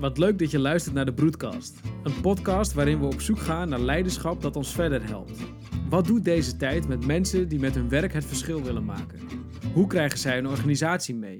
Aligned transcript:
Wat 0.00 0.18
leuk 0.18 0.38
dat 0.38 0.50
je 0.50 0.58
luistert 0.58 0.94
naar 0.94 1.04
de 1.04 1.12
Broedcast. 1.12 1.80
Een 2.02 2.20
podcast 2.20 2.72
waarin 2.72 3.00
we 3.00 3.06
op 3.06 3.20
zoek 3.20 3.38
gaan 3.38 3.68
naar 3.68 3.80
leiderschap 3.80 4.42
dat 4.42 4.56
ons 4.56 4.72
verder 4.72 5.06
helpt. 5.06 5.40
Wat 5.88 6.06
doet 6.06 6.24
deze 6.24 6.56
tijd 6.56 6.88
met 6.88 7.06
mensen 7.06 7.48
die 7.48 7.58
met 7.58 7.74
hun 7.74 7.88
werk 7.88 8.12
het 8.12 8.24
verschil 8.24 8.62
willen 8.62 8.84
maken? 8.84 9.18
Hoe 9.72 9.86
krijgen 9.86 10.18
zij 10.18 10.38
een 10.38 10.48
organisatie 10.48 11.14
mee? 11.14 11.38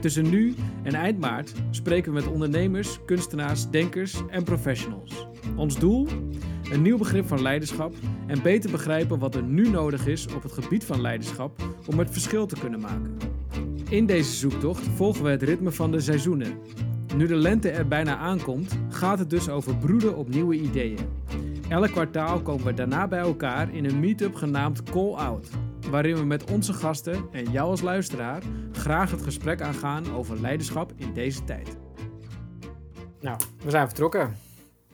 Tussen 0.00 0.30
nu 0.30 0.54
en 0.82 0.94
eind 0.94 1.18
maart 1.18 1.52
spreken 1.70 2.12
we 2.12 2.20
met 2.20 2.32
ondernemers, 2.32 2.98
kunstenaars, 3.04 3.70
denkers 3.70 4.20
en 4.28 4.44
professionals. 4.44 5.26
Ons 5.56 5.78
doel? 5.78 6.08
Een 6.70 6.82
nieuw 6.82 6.98
begrip 6.98 7.26
van 7.26 7.42
leiderschap 7.42 7.94
en 8.26 8.42
beter 8.42 8.70
begrijpen 8.70 9.18
wat 9.18 9.34
er 9.34 9.42
nu 9.42 9.68
nodig 9.68 10.06
is 10.06 10.26
op 10.34 10.42
het 10.42 10.52
gebied 10.52 10.84
van 10.84 11.00
leiderschap 11.00 11.62
om 11.86 11.98
het 11.98 12.10
verschil 12.10 12.46
te 12.46 12.58
kunnen 12.60 12.80
maken. 12.80 13.16
In 13.88 14.06
deze 14.06 14.32
zoektocht 14.32 14.86
volgen 14.94 15.24
we 15.24 15.30
het 15.30 15.42
ritme 15.42 15.72
van 15.72 15.90
de 15.90 16.00
seizoenen. 16.00 16.58
Nu 17.16 17.26
de 17.26 17.36
lente 17.36 17.70
er 17.70 17.88
bijna 17.88 18.16
aankomt, 18.16 18.78
gaat 18.88 19.18
het 19.18 19.30
dus 19.30 19.48
over 19.48 19.76
broeden 19.76 20.16
op 20.16 20.28
nieuwe 20.28 20.54
ideeën. 20.54 21.08
Elk 21.68 21.90
kwartaal 21.90 22.42
komen 22.42 22.64
we 22.64 22.74
daarna 22.74 23.08
bij 23.08 23.18
elkaar 23.18 23.74
in 23.74 23.84
een 23.84 24.00
meetup 24.00 24.34
genaamd 24.34 24.82
Call 24.82 25.12
Out, 25.12 25.48
waarin 25.90 26.16
we 26.16 26.24
met 26.24 26.50
onze 26.50 26.72
gasten 26.72 27.24
en 27.32 27.50
jou 27.50 27.70
als 27.70 27.80
luisteraar 27.80 28.42
graag 28.72 29.10
het 29.10 29.22
gesprek 29.22 29.60
aangaan 29.60 30.14
over 30.14 30.40
leiderschap 30.40 30.92
in 30.96 31.12
deze 31.12 31.44
tijd. 31.44 31.76
Nou, 33.20 33.40
we 33.64 33.70
zijn 33.70 33.86
vertrokken. 33.86 34.36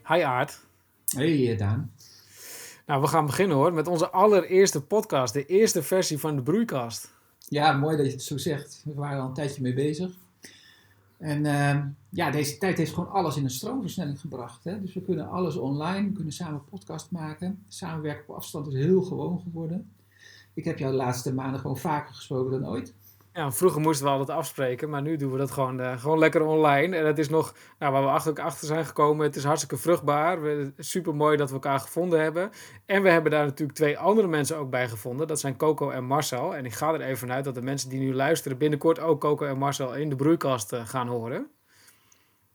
Hi 0.07 0.21
Aard. 0.21 0.61
Hey 1.17 1.57
Daan. 1.57 1.93
Nou, 2.87 3.01
we 3.01 3.07
gaan 3.07 3.27
beginnen 3.27 3.57
hoor 3.57 3.73
met 3.73 3.87
onze 3.87 4.11
allereerste 4.11 4.83
podcast, 4.83 5.33
de 5.33 5.47
eerste 5.47 5.83
versie 5.83 6.19
van 6.19 6.37
de 6.37 6.43
Broeikast. 6.43 7.13
Ja, 7.39 7.73
mooi 7.73 7.97
dat 7.97 8.07
je 8.07 8.13
het 8.13 8.23
zo 8.23 8.37
zegt. 8.37 8.83
We 8.85 8.95
waren 8.95 9.21
al 9.21 9.29
een 9.29 9.35
tijdje 9.35 9.63
mee 9.63 9.75
bezig. 9.75 10.11
En 11.19 11.45
uh, 11.45 11.77
ja, 12.11 12.31
deze 12.31 12.59
tijd 12.59 12.79
heeft 12.79 12.95
gewoon 12.95 13.11
alles 13.11 13.37
in 13.37 13.45
een 13.45 13.51
stroomversnelling 13.51 14.21
gebracht. 14.21 14.65
Hè? 14.65 14.81
Dus 14.81 14.95
we 14.95 15.03
kunnen 15.03 15.29
alles 15.29 15.57
online, 15.57 16.09
we 16.09 16.15
kunnen 16.15 16.33
samen 16.33 16.65
podcast 16.65 17.11
maken. 17.11 17.65
Samenwerken 17.69 18.29
op 18.29 18.37
afstand 18.37 18.67
is 18.67 18.75
heel 18.75 19.03
gewoon 19.03 19.41
geworden. 19.41 19.93
Ik 20.55 20.65
heb 20.65 20.79
jou 20.79 20.91
de 20.91 20.97
laatste 20.97 21.35
maanden 21.35 21.61
gewoon 21.61 21.79
vaker 21.79 22.15
gesproken 22.15 22.61
dan 22.61 22.71
ooit. 22.71 22.95
Ja, 23.33 23.53
vroeger 23.53 23.81
moesten 23.81 24.07
we 24.07 24.13
altijd 24.13 24.39
afspreken, 24.39 24.91
maar 24.91 25.03
nu 25.03 25.17
doen 25.17 25.33
we 25.33 25.39
dat 25.39 25.51
gewoon, 25.51 25.81
uh, 25.81 25.99
gewoon 25.99 26.19
lekker 26.19 26.43
online. 26.43 26.97
En 26.97 27.07
het 27.07 27.19
is 27.19 27.29
nog, 27.29 27.55
nou, 27.79 27.93
waar 27.93 28.03
we 28.03 28.09
achter, 28.09 28.43
achter 28.43 28.67
zijn 28.67 28.87
gekomen, 28.87 29.27
het 29.27 29.37
is 29.37 29.45
hartstikke 29.45 29.77
vruchtbaar. 29.77 30.39
Super 30.79 31.15
mooi 31.15 31.37
dat 31.37 31.49
we 31.49 31.55
elkaar 31.55 31.81
gevonden 31.81 32.21
hebben. 32.23 32.51
En 32.87 33.03
we 33.03 33.11
hebben 33.11 33.31
daar 33.31 33.45
natuurlijk 33.45 33.79
twee 33.79 33.99
andere 33.99 34.29
mensen 34.29 34.57
ook 34.57 34.71
bij 34.71 34.89
gevonden. 34.89 35.27
Dat 35.27 35.41
zijn 35.41 35.57
Coco 35.57 35.91
en 35.91 36.05
Marcel. 36.05 36.57
En 36.57 36.65
ik 36.65 36.73
ga 36.73 36.95
er 36.95 37.01
even 37.01 37.19
vanuit 37.19 37.45
dat 37.45 37.55
de 37.55 37.63
mensen 37.63 37.89
die 37.91 37.99
nu 37.99 38.15
luisteren 38.15 38.59
binnenkort 38.59 39.01
ook 39.01 39.21
Coco 39.21 39.47
en 39.47 39.59
Marcel 39.59 39.95
in 39.95 40.09
de 40.09 40.17
broeikast 40.17 40.73
uh, 40.73 40.87
gaan 40.87 41.09
horen. 41.09 41.51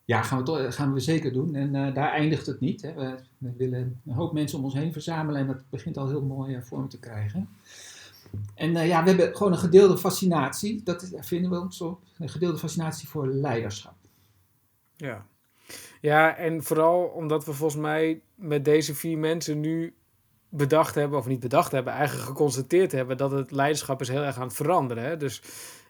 Ja, 0.05 0.21
gaan 0.21 0.37
we, 0.37 0.43
to- 0.43 0.71
gaan 0.71 0.93
we 0.93 0.99
zeker 0.99 1.33
doen. 1.33 1.55
En 1.55 1.73
uh, 1.75 1.93
daar 1.93 2.11
eindigt 2.11 2.45
het 2.45 2.59
niet. 2.59 2.81
Hè. 2.81 2.93
We, 3.37 3.53
willen 3.57 4.01
een 4.05 4.13
hoop 4.13 4.33
mensen 4.33 4.57
om 4.57 4.63
ons 4.63 4.73
heen 4.73 4.93
verzamelen 4.93 5.41
en 5.41 5.47
dat 5.47 5.63
begint 5.69 5.97
al 5.97 6.07
heel 6.07 6.25
mooi 6.25 6.61
vorm 6.61 6.89
te 6.89 6.99
krijgen. 6.99 7.49
En 8.55 8.71
ja, 8.71 9.03
we 9.03 9.09
hebben 9.09 9.35
gewoon 9.35 9.51
een 9.51 9.57
gedeelde 9.57 9.97
fascinatie, 9.97 10.83
dat 10.83 11.11
vinden 11.19 11.51
we 11.51 11.59
ons 11.59 11.81
op, 11.81 12.01
een 12.17 12.29
gedeelde 12.29 12.57
fascinatie 12.57 13.07
voor 13.07 13.27
leiderschap. 13.27 13.93
Ja. 14.97 15.25
ja, 16.01 16.35
en 16.35 16.63
vooral 16.63 17.03
omdat 17.03 17.45
we 17.45 17.53
volgens 17.53 17.81
mij 17.81 18.21
met 18.35 18.65
deze 18.65 18.95
vier 18.95 19.17
mensen 19.17 19.59
nu 19.59 19.93
bedacht 20.49 20.95
hebben, 20.95 21.19
of 21.19 21.27
niet 21.27 21.39
bedacht 21.39 21.71
hebben, 21.71 21.93
eigenlijk 21.93 22.27
geconstateerd 22.27 22.91
hebben 22.91 23.17
dat 23.17 23.31
het 23.31 23.51
leiderschap 23.51 24.01
is 24.01 24.07
heel 24.07 24.23
erg 24.23 24.37
aan 24.37 24.47
het 24.47 24.55
veranderen. 24.55 25.03
Hè? 25.03 25.17
Dus 25.17 25.41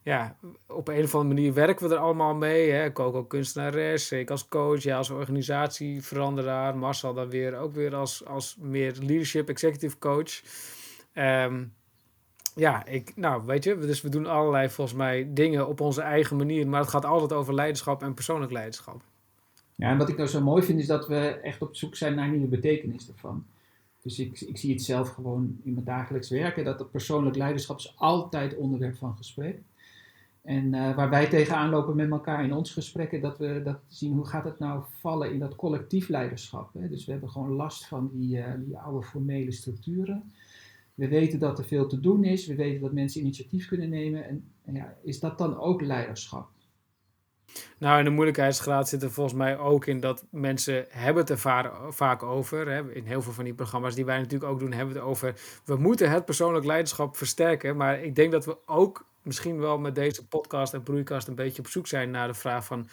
ja, 0.06 0.38
op 0.68 0.88
een 0.88 1.04
of 1.04 1.16
andere 1.16 1.34
manier 1.34 1.54
werken 1.54 1.88
we 1.88 1.96
er 1.96 2.02
allemaal 2.02 2.36
mee. 2.36 2.72
Hè? 2.72 2.92
Coco 2.92 3.24
kunstenares, 3.24 4.12
ik 4.12 4.30
als 4.30 4.48
coach, 4.48 4.82
ja 4.82 4.98
als 4.98 5.10
organisatieveranderaar, 5.10 6.78
Marcel 6.78 7.14
dan 7.14 7.30
weer 7.30 7.58
ook 7.58 7.74
weer 7.74 7.96
als, 7.96 8.26
als 8.26 8.56
meer 8.60 8.96
leadership 9.00 9.50
executive 9.50 9.98
coach. 9.98 10.42
Um, 11.14 11.74
ja, 12.56 12.86
ik, 12.86 13.16
nou 13.16 13.46
weet 13.46 13.64
je, 13.64 13.78
dus 13.78 14.02
we 14.02 14.10
doen 14.10 14.26
allerlei 14.26 14.70
volgens 14.70 14.98
mij 14.98 15.34
dingen 15.34 15.68
op 15.68 15.82
onze 15.82 16.02
eigen 16.02 16.38
manier, 16.38 16.68
maar 16.68 16.80
het 16.80 16.90
gaat 16.90 17.06
altijd 17.06 17.34
over 17.34 17.54
leiderschap 17.54 18.04
en 18.04 18.14
persoonlijk 18.14 18.52
leiderschap. 18.52 19.04
Ja, 19.76 19.90
en 19.90 19.98
wat 19.98 20.10
ik 20.10 20.18
nou 20.18 20.30
zo 20.30 20.42
mooi 20.42 20.64
vind 20.64 20.80
is 20.80 20.88
dat 20.88 21.08
we 21.08 21.18
echt 21.18 21.62
op 21.62 21.76
zoek 21.76 21.96
zijn 21.96 22.16
naar 22.16 22.30
nieuwe 22.30 22.48
betekenis 22.48 23.10
ervan. 23.10 23.46
Dus 24.02 24.20
ik, 24.20 24.42
ik 24.42 24.58
zie 24.58 24.74
het 24.74 24.82
zelf 24.82 25.10
gewoon 25.10 25.60
in 25.64 25.74
mijn 25.74 25.86
dagelijks 25.86 26.30
werken, 26.30 26.64
dat 26.64 26.92
persoonlijk 26.92 27.36
leiderschap 27.36 27.78
is 27.78 27.94
altijd 27.98 28.56
onderwerp 28.56 28.98
van 28.98 29.16
gesprek. 29.18 29.60
En 30.46 30.74
uh, 30.74 30.96
waar 30.96 31.10
wij 31.10 31.28
tegenaan 31.28 31.70
lopen 31.70 31.96
met 31.96 32.10
elkaar 32.10 32.44
in 32.44 32.54
onze 32.54 32.74
gesprekken, 32.74 33.22
dat 33.22 33.38
we 33.38 33.62
dat 33.64 33.80
zien 33.88 34.14
hoe 34.14 34.26
gaat 34.26 34.44
het 34.44 34.60
nou 34.60 34.84
vallen 35.00 35.32
in 35.32 35.40
dat 35.40 35.56
collectief 35.56 36.08
leiderschap. 36.08 36.74
Hè? 36.74 36.90
Dus 36.90 37.06
we 37.06 37.12
hebben 37.12 37.30
gewoon 37.30 37.52
last 37.52 37.88
van 37.88 38.10
die, 38.14 38.38
uh, 38.38 38.46
die 38.66 38.78
oude 38.78 39.06
formele 39.08 39.52
structuren. 39.52 40.34
We 40.94 41.08
weten 41.08 41.40
dat 41.40 41.60
er 41.60 41.66
veel 41.66 41.88
te 41.88 42.00
doen 42.00 42.24
is. 42.24 42.48
We 42.48 42.56
weten 42.56 42.82
dat 42.82 42.92
mensen 42.92 43.22
initiatief 43.22 43.68
kunnen 43.68 43.90
nemen. 43.90 44.26
En, 44.64 44.74
ja, 44.74 44.94
is 45.04 45.20
dat 45.20 45.38
dan 45.38 45.60
ook 45.60 45.82
leiderschap? 45.82 46.50
Nou, 47.78 48.00
en 48.00 48.04
de 48.04 48.10
moeilijkheidsgraad 48.10 48.90
zit 48.90 49.04
er 49.04 49.12
volgens 49.12 49.36
mij 49.36 49.58
ook 49.58 49.86
in 49.86 50.00
dat 50.00 50.26
mensen 50.30 50.86
hebben 50.90 51.26
het 51.26 51.44
er 51.44 51.72
vaak 51.90 52.24
over. 52.24 52.70
Hè. 52.70 52.94
In 52.94 53.06
heel 53.06 53.22
veel 53.22 53.34
van 53.34 53.44
die 53.44 53.54
programma's 53.54 53.96
die 53.96 54.06
wij 54.06 54.18
natuurlijk 54.18 54.52
ook 54.52 54.60
doen, 54.60 54.72
hebben 54.72 54.94
we 54.94 55.00
het 55.00 55.10
over. 55.10 55.36
We 55.66 55.76
moeten 55.76 56.12
het 56.12 56.26
persoonlijk 56.26 56.66
leiderschap 56.66 57.18
versterken. 57.18 57.78
Maar 57.78 58.04
ik 58.04 58.16
denk 58.16 58.32
dat 58.32 58.46
we 58.46 58.58
ook 58.66 59.06
misschien 59.26 59.60
wel 59.60 59.78
met 59.78 59.96
deze 59.96 60.28
podcast 60.28 60.74
en 60.74 60.84
broeikast 60.84 61.28
een 61.28 61.36
beetje 61.36 61.62
op 61.62 61.68
zoek 61.68 61.88
zijn 61.88 62.12
naar 62.12 62.28
de 62.28 62.34
vraag 62.34 62.66
van. 62.66 62.88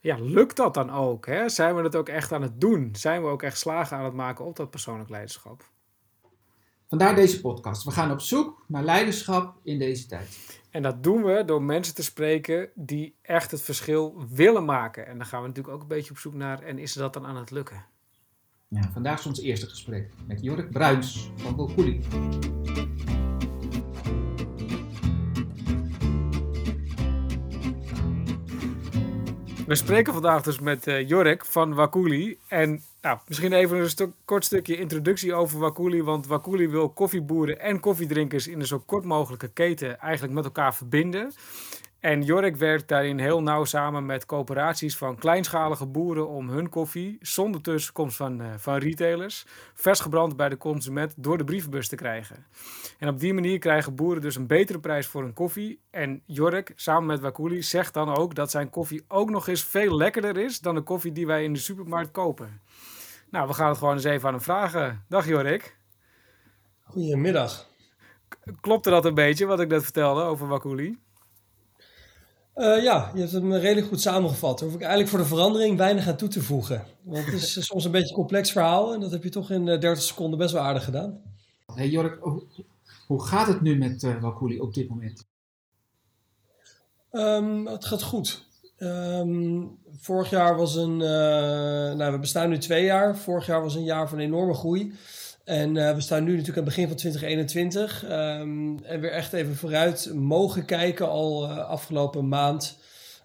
Ja, 0.00 0.16
lukt 0.20 0.56
dat 0.56 0.74
dan 0.74 0.90
ook? 0.90 1.26
Hè? 1.26 1.48
Zijn 1.48 1.76
we 1.76 1.82
het 1.82 1.96
ook 1.96 2.08
echt 2.08 2.32
aan 2.32 2.42
het 2.42 2.60
doen? 2.60 2.88
Zijn 2.92 3.22
we 3.22 3.28
ook 3.28 3.42
echt 3.42 3.58
slagen 3.58 3.96
aan 3.96 4.04
het 4.04 4.14
maken 4.14 4.44
op 4.44 4.56
dat 4.56 4.70
persoonlijk 4.70 5.10
leiderschap? 5.10 5.70
Vandaar 6.88 7.14
deze 7.14 7.40
podcast. 7.40 7.84
We 7.84 7.90
gaan 7.90 8.10
op 8.10 8.20
zoek 8.20 8.64
naar 8.66 8.84
leiderschap 8.84 9.56
in 9.62 9.78
deze 9.78 10.06
tijd. 10.06 10.60
En 10.70 10.82
dat 10.82 11.02
doen 11.02 11.24
we 11.24 11.44
door 11.44 11.62
mensen 11.62 11.94
te 11.94 12.02
spreken 12.02 12.70
die 12.74 13.14
echt 13.22 13.50
het 13.50 13.62
verschil 13.62 14.24
willen 14.28 14.64
maken. 14.64 15.06
En 15.06 15.16
dan 15.16 15.26
gaan 15.26 15.40
we 15.40 15.46
natuurlijk 15.46 15.74
ook 15.74 15.82
een 15.82 15.88
beetje 15.88 16.10
op 16.10 16.18
zoek 16.18 16.34
naar, 16.34 16.62
en 16.62 16.78
is 16.78 16.92
dat 16.92 17.12
dan 17.12 17.26
aan 17.26 17.36
het 17.36 17.50
lukken? 17.50 17.84
Ja, 18.68 18.90
vandaag 18.92 19.18
is 19.18 19.26
ons 19.26 19.40
eerste 19.40 19.66
gesprek 19.66 20.10
met 20.26 20.42
Jork 20.42 20.70
Bruins 20.70 21.30
van 21.36 21.54
Volkoelie. 21.56 22.00
We 29.72 29.78
spreken 29.78 30.12
vandaag 30.12 30.42
dus 30.42 30.60
met 30.60 30.86
uh, 30.86 31.08
Jork 31.08 31.46
van 31.46 31.74
Wakuli. 31.74 32.38
En 32.48 32.82
nou, 33.02 33.18
misschien 33.28 33.52
even 33.52 33.78
een 33.78 33.90
stuk, 33.90 34.10
kort 34.24 34.44
stukje 34.44 34.76
introductie 34.76 35.34
over 35.34 35.58
Wakuli. 35.58 36.02
Want 36.02 36.26
Wakuli 36.26 36.68
wil 36.68 36.88
koffieboeren 36.88 37.60
en 37.60 37.80
koffiedrinkers 37.80 38.48
in 38.48 38.60
een 38.60 38.66
zo 38.66 38.82
kort 38.86 39.04
mogelijke 39.04 39.48
keten 39.48 39.98
eigenlijk 40.00 40.34
met 40.34 40.44
elkaar 40.44 40.74
verbinden. 40.74 41.32
En 42.02 42.22
Jork 42.22 42.56
werkt 42.56 42.88
daarin 42.88 43.18
heel 43.18 43.42
nauw 43.42 43.64
samen 43.64 44.06
met 44.06 44.26
coöperaties 44.26 44.96
van 44.96 45.16
kleinschalige 45.16 45.86
boeren 45.86 46.28
om 46.28 46.48
hun 46.48 46.68
koffie, 46.68 47.18
zonder 47.20 47.60
tussenkomst 47.60 48.16
van, 48.16 48.40
uh, 48.40 48.46
van 48.56 48.76
retailers, 48.76 49.46
versgebrand 49.74 50.36
bij 50.36 50.48
de 50.48 50.56
consument 50.56 51.14
door 51.16 51.38
de 51.38 51.44
brievenbus 51.44 51.88
te 51.88 51.96
krijgen. 51.96 52.46
En 52.98 53.08
op 53.08 53.20
die 53.20 53.34
manier 53.34 53.58
krijgen 53.58 53.94
boeren 53.94 54.22
dus 54.22 54.36
een 54.36 54.46
betere 54.46 54.80
prijs 54.80 55.06
voor 55.06 55.22
hun 55.22 55.32
koffie. 55.32 55.80
En 55.90 56.22
Jork, 56.26 56.72
samen 56.76 57.06
met 57.06 57.20
Wakuli, 57.20 57.62
zegt 57.62 57.94
dan 57.94 58.16
ook 58.16 58.34
dat 58.34 58.50
zijn 58.50 58.70
koffie 58.70 59.04
ook 59.08 59.30
nog 59.30 59.48
eens 59.48 59.64
veel 59.64 59.96
lekkerder 59.96 60.36
is 60.36 60.60
dan 60.60 60.74
de 60.74 60.82
koffie 60.82 61.12
die 61.12 61.26
wij 61.26 61.44
in 61.44 61.52
de 61.52 61.58
supermarkt 61.58 62.10
kopen. 62.10 62.60
Nou, 63.30 63.48
we 63.48 63.54
gaan 63.54 63.68
het 63.68 63.78
gewoon 63.78 63.94
eens 63.94 64.04
even 64.04 64.28
aan 64.28 64.34
hem 64.34 64.42
vragen. 64.42 65.04
Dag 65.08 65.26
Jork. 65.26 65.76
Goedemiddag. 66.82 67.68
Klopte 68.60 68.90
dat 68.90 69.04
een 69.04 69.14
beetje 69.14 69.46
wat 69.46 69.60
ik 69.60 69.68
net 69.68 69.82
vertelde 69.82 70.22
over 70.22 70.48
Wakuli? 70.48 70.98
Uh, 72.56 72.82
ja, 72.82 73.10
je 73.14 73.20
hebt 73.20 73.32
hem 73.32 73.52
redelijk 73.52 73.86
goed 73.86 74.00
samengevat. 74.00 74.58
Daar 74.58 74.68
hoef 74.68 74.76
ik 74.76 74.82
eigenlijk 74.82 75.10
voor 75.10 75.18
de 75.18 75.34
verandering 75.34 75.76
weinig 75.76 76.08
aan 76.08 76.16
toe 76.16 76.28
te 76.28 76.42
voegen. 76.42 76.84
Want 77.02 77.24
het 77.24 77.34
is 77.34 77.66
soms 77.66 77.84
een 77.84 77.90
beetje 77.90 78.08
een 78.08 78.14
complex 78.14 78.52
verhaal 78.52 78.94
en 78.94 79.00
dat 79.00 79.10
heb 79.10 79.22
je 79.22 79.28
toch 79.28 79.50
in 79.50 79.64
30 79.64 80.02
seconden 80.02 80.38
best 80.38 80.52
wel 80.52 80.62
aardig 80.62 80.84
gedaan. 80.84 81.20
Hey 81.74 81.88
Jork, 81.88 82.18
hoe, 83.06 83.22
gaat 83.22 83.46
het 83.46 83.60
nu 83.60 83.78
met 83.78 84.02
uh, 84.02 84.20
Wakuli 84.20 84.60
op 84.60 84.74
dit 84.74 84.88
moment? 84.88 85.26
Um, 87.12 87.66
het 87.66 87.84
gaat 87.84 88.02
goed. 88.02 88.46
Um, 88.78 89.78
vorig 90.00 90.30
jaar 90.30 90.56
was 90.56 90.74
een, 90.74 90.92
uh, 90.92 91.96
nou 91.96 92.12
we 92.12 92.18
bestaan 92.18 92.48
nu 92.48 92.58
twee 92.58 92.84
jaar. 92.84 93.16
Vorig 93.16 93.46
jaar 93.46 93.62
was 93.62 93.74
een 93.74 93.84
jaar 93.84 94.08
van 94.08 94.18
enorme 94.18 94.54
groei. 94.54 94.94
En 95.44 95.74
uh, 95.76 95.94
we 95.94 96.00
staan 96.00 96.24
nu 96.24 96.30
natuurlijk 96.30 96.58
aan 96.58 96.64
het 96.64 96.74
begin 96.74 96.88
van 96.88 96.96
2021. 96.96 98.04
Um, 98.04 98.84
en 98.84 99.00
weer 99.00 99.10
echt 99.10 99.32
even 99.32 99.56
vooruit 99.56 100.12
mogen 100.14 100.64
kijken 100.64 101.08
al 101.08 101.44
uh, 101.44 101.58
afgelopen 101.58 102.28
maand. 102.28 102.80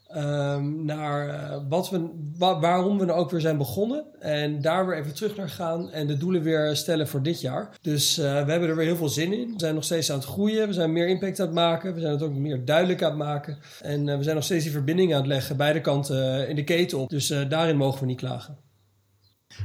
Ehm, 0.08 0.86
naar 0.86 1.28
uh, 1.28 1.58
wat 1.69 1.90
we, 1.90 2.10
waarom 2.38 2.98
we 2.98 3.06
nou 3.06 3.19
ook 3.19 3.31
weer 3.31 3.42
zijn 3.42 3.58
begonnen. 3.58 4.06
En 4.19 4.62
daar 4.62 4.88
weer 4.88 4.98
even 4.98 5.14
terug 5.14 5.36
naar 5.36 5.50
gaan 5.50 5.92
en 5.92 6.08
de 6.08 6.18
doelen 6.18 6.42
weer 6.42 6.75
stellen 6.75 7.08
voor 7.08 7.24
dit 7.24 7.42
jaar. 7.42 7.78
Dus 7.81 8.16
we 8.16 8.24
hebben 8.24 8.69
er 8.69 8.75
weer 8.75 8.86
heel 8.86 8.96
veel 8.96 9.10
zin 9.10 9.34
in. 9.34 9.48
We 9.54 9.60
zijn 9.60 9.75
nog 9.75 9.84
steeds 9.84 10.12
aan 10.12 10.18
het 10.18 10.28
groeien. 10.28 10.68
We 10.68 10.74
zijn 10.74 10.94
meer 10.94 11.08
impact 11.08 11.40
aan 11.40 11.46
het 11.46 11.56
maken. 11.56 11.94
We 11.94 12.00
zijn 12.00 12.12
het 12.12 12.22
ook 12.22 12.34
meer 12.34 12.66
duidelijk 12.66 13.04
aan 13.04 13.10
het 13.10 13.19
maken. 13.19 13.58
En 13.81 14.18
we 14.18 14.24
zijn 14.24 14.36
nog 14.36 14.44
steeds 14.44 14.64
die 14.64 14.74
verbinding 14.74 15.14
aan 15.14 15.19
het 15.19 15.28
leggen, 15.28 15.58
beide 15.58 15.81
kanten 15.81 16.50
in 16.50 16.56
de 16.56 16.64
keten 16.64 16.98
op. 16.98 17.10
Dus 17.10 17.28
daarin 17.28 17.78
mogen 17.78 18.00
we 18.00 18.06
niet 18.06 18.19
klagen. 18.19 18.58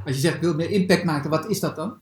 Als 0.05 0.15
je 0.15 0.21
zegt, 0.21 0.41
wil 0.41 0.55
meer 0.55 0.71
impact 0.71 1.05
maken, 1.05 1.31
wat 1.31 1.51
is 1.51 1.61
dat 1.61 1.77
dan? 1.77 2.01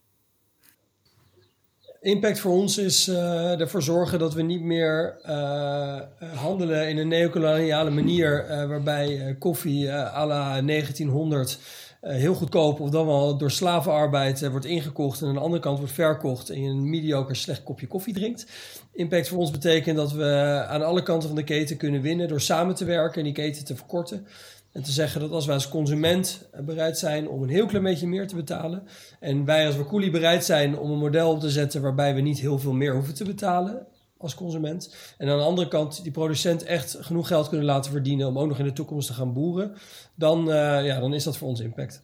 Impact 2.00 2.38
voor 2.38 2.52
ons 2.52 2.78
is 2.78 3.08
uh, 3.08 3.60
ervoor 3.60 3.82
zorgen 3.82 4.18
dat 4.18 4.34
we 4.34 4.42
niet 4.42 4.62
meer 4.62 5.20
uh, 5.26 6.00
handelen 6.34 6.88
in 6.88 6.98
een 6.98 7.08
neocoloniale 7.08 7.90
manier, 7.90 8.44
uh, 8.50 8.68
waarbij 8.68 9.36
koffie 9.38 9.92
à 9.92 10.26
la 10.26 10.62
1900 10.62 11.58
heel 12.00 12.34
goedkoop 12.34 12.80
of 12.80 12.90
dan 12.90 13.06
wel 13.06 13.36
door 13.36 13.50
slavenarbeid 13.50 14.48
wordt 14.50 14.66
ingekocht 14.66 15.20
en 15.20 15.28
aan 15.28 15.34
de 15.34 15.40
andere 15.40 15.62
kant 15.62 15.78
wordt 15.78 15.92
verkocht 15.92 16.50
en 16.50 16.62
je 16.62 16.68
een 16.68 16.90
mediocre 16.90 17.34
slecht 17.34 17.62
kopje 17.62 17.86
koffie 17.86 18.14
drinkt. 18.14 18.46
Impact 18.92 19.28
voor 19.28 19.38
ons 19.38 19.50
betekent 19.50 19.96
dat 19.96 20.12
we 20.12 20.64
aan 20.68 20.82
alle 20.82 21.02
kanten 21.02 21.28
van 21.28 21.38
de 21.38 21.44
keten 21.44 21.76
kunnen 21.76 22.00
winnen 22.00 22.28
door 22.28 22.40
samen 22.40 22.74
te 22.74 22.84
werken 22.84 23.18
en 23.18 23.24
die 23.24 23.32
keten 23.32 23.64
te 23.64 23.76
verkorten. 23.76 24.26
En 24.72 24.82
te 24.82 24.90
zeggen 24.90 25.20
dat 25.20 25.30
als 25.30 25.46
wij 25.46 25.54
als 25.54 25.68
consument 25.68 26.48
bereid 26.64 26.98
zijn 26.98 27.28
om 27.28 27.42
een 27.42 27.48
heel 27.48 27.66
klein 27.66 27.84
beetje 27.84 28.06
meer 28.06 28.26
te 28.26 28.34
betalen. 28.34 28.82
En 29.20 29.44
wij 29.44 29.66
als 29.66 29.76
Wakuli 29.76 30.10
bereid 30.10 30.44
zijn 30.44 30.78
om 30.78 30.90
een 30.90 30.98
model 30.98 31.30
op 31.30 31.40
te 31.40 31.50
zetten 31.50 31.82
waarbij 31.82 32.14
we 32.14 32.20
niet 32.20 32.40
heel 32.40 32.58
veel 32.58 32.72
meer 32.72 32.94
hoeven 32.94 33.14
te 33.14 33.24
betalen 33.24 33.86
als 34.16 34.34
consument. 34.34 34.94
En 35.18 35.28
aan 35.28 35.38
de 35.38 35.44
andere 35.44 35.68
kant 35.68 36.02
die 36.02 36.12
producent 36.12 36.62
echt 36.62 36.96
genoeg 37.00 37.26
geld 37.26 37.48
kunnen 37.48 37.66
laten 37.66 37.90
verdienen 37.90 38.26
om 38.26 38.38
ook 38.38 38.48
nog 38.48 38.58
in 38.58 38.64
de 38.64 38.72
toekomst 38.72 39.06
te 39.06 39.12
gaan 39.12 39.32
boeren. 39.32 39.74
Dan, 40.14 40.48
uh, 40.48 40.84
ja, 40.84 41.00
dan 41.00 41.14
is 41.14 41.24
dat 41.24 41.36
voor 41.36 41.48
ons 41.48 41.60
impact. 41.60 42.02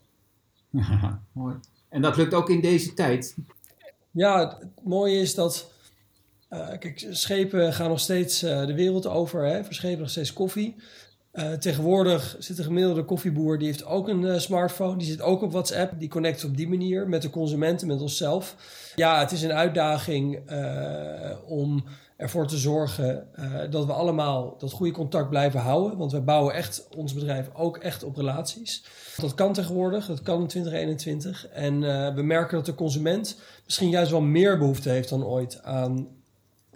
mooi. 1.33 1.55
En 1.89 2.03
dat 2.03 2.17
lukt 2.17 2.35
ook 2.35 2.51
in 2.51 2.61
deze 2.61 2.95
tijd? 2.95 3.37
Ja, 4.11 4.59
het 4.59 4.85
mooie 4.85 5.21
is 5.21 5.35
dat... 5.35 5.71
Uh, 6.51 6.69
kijk, 6.69 7.07
schepen 7.11 7.73
gaan 7.73 7.89
nog 7.89 8.01
steeds 8.01 8.43
uh, 8.43 8.67
de 8.67 8.75
wereld 8.75 9.07
over, 9.07 9.45
hè, 9.45 9.65
verschepen 9.65 10.01
nog 10.01 10.11
steeds 10.11 10.33
koffie. 10.33 10.77
Uh, 11.37 11.53
tegenwoordig 11.53 12.37
zit 12.39 12.57
de 12.57 12.63
gemiddelde 12.63 13.05
koffieboer, 13.05 13.59
die 13.59 13.67
heeft 13.67 13.85
ook 13.85 14.09
een 14.09 14.23
uh, 14.23 14.39
smartphone, 14.39 14.97
die 14.97 15.07
zit 15.07 15.21
ook 15.21 15.43
op 15.43 15.53
WhatsApp, 15.53 15.93
die 15.99 16.09
connect 16.09 16.45
op 16.45 16.57
die 16.57 16.69
manier 16.69 17.09
met 17.09 17.23
de 17.23 17.31
consumenten, 17.31 17.87
met 17.87 18.01
onszelf. 18.01 18.57
Ja, 18.95 19.21
het 19.21 19.33
is 19.33 19.43
een 19.43 19.53
uitdaging 19.53 20.51
uh, 20.51 21.31
om 21.47 21.85
ervoor 22.17 22.47
te 22.47 22.57
zorgen 22.57 23.29
dat 23.71 23.87
we 23.87 23.93
allemaal 23.93 24.55
dat 24.59 24.73
goede 24.73 24.93
contact 24.93 25.29
blijven 25.29 25.61
houden, 25.61 25.99
want 25.99 26.13
wij 26.13 26.25
bouwen 26.25 26.55
echt 26.55 26.89
ons 26.97 27.15
bedrijf 27.15 27.51
ook 27.55 27.77
echt 27.77 28.03
op 28.03 28.17
relaties. 28.17 28.85
Dat 29.17 29.35
kan 29.35 29.53
tegenwoordig, 29.53 30.07
dat 30.07 30.23
kan 30.23 30.41
in 30.41 30.47
2021 30.47 31.49
en 31.49 31.81
we 32.15 32.23
merken 32.23 32.57
dat 32.57 32.67
de 32.67 32.75
consument 32.75 33.41
misschien 33.65 33.91
juist 33.91 34.11
wel 34.11 34.21
meer 34.21 34.59
behoefte 34.59 34.89
heeft 34.89 35.09
dan 35.09 35.25
ooit 35.25 35.63
aan 35.63 36.09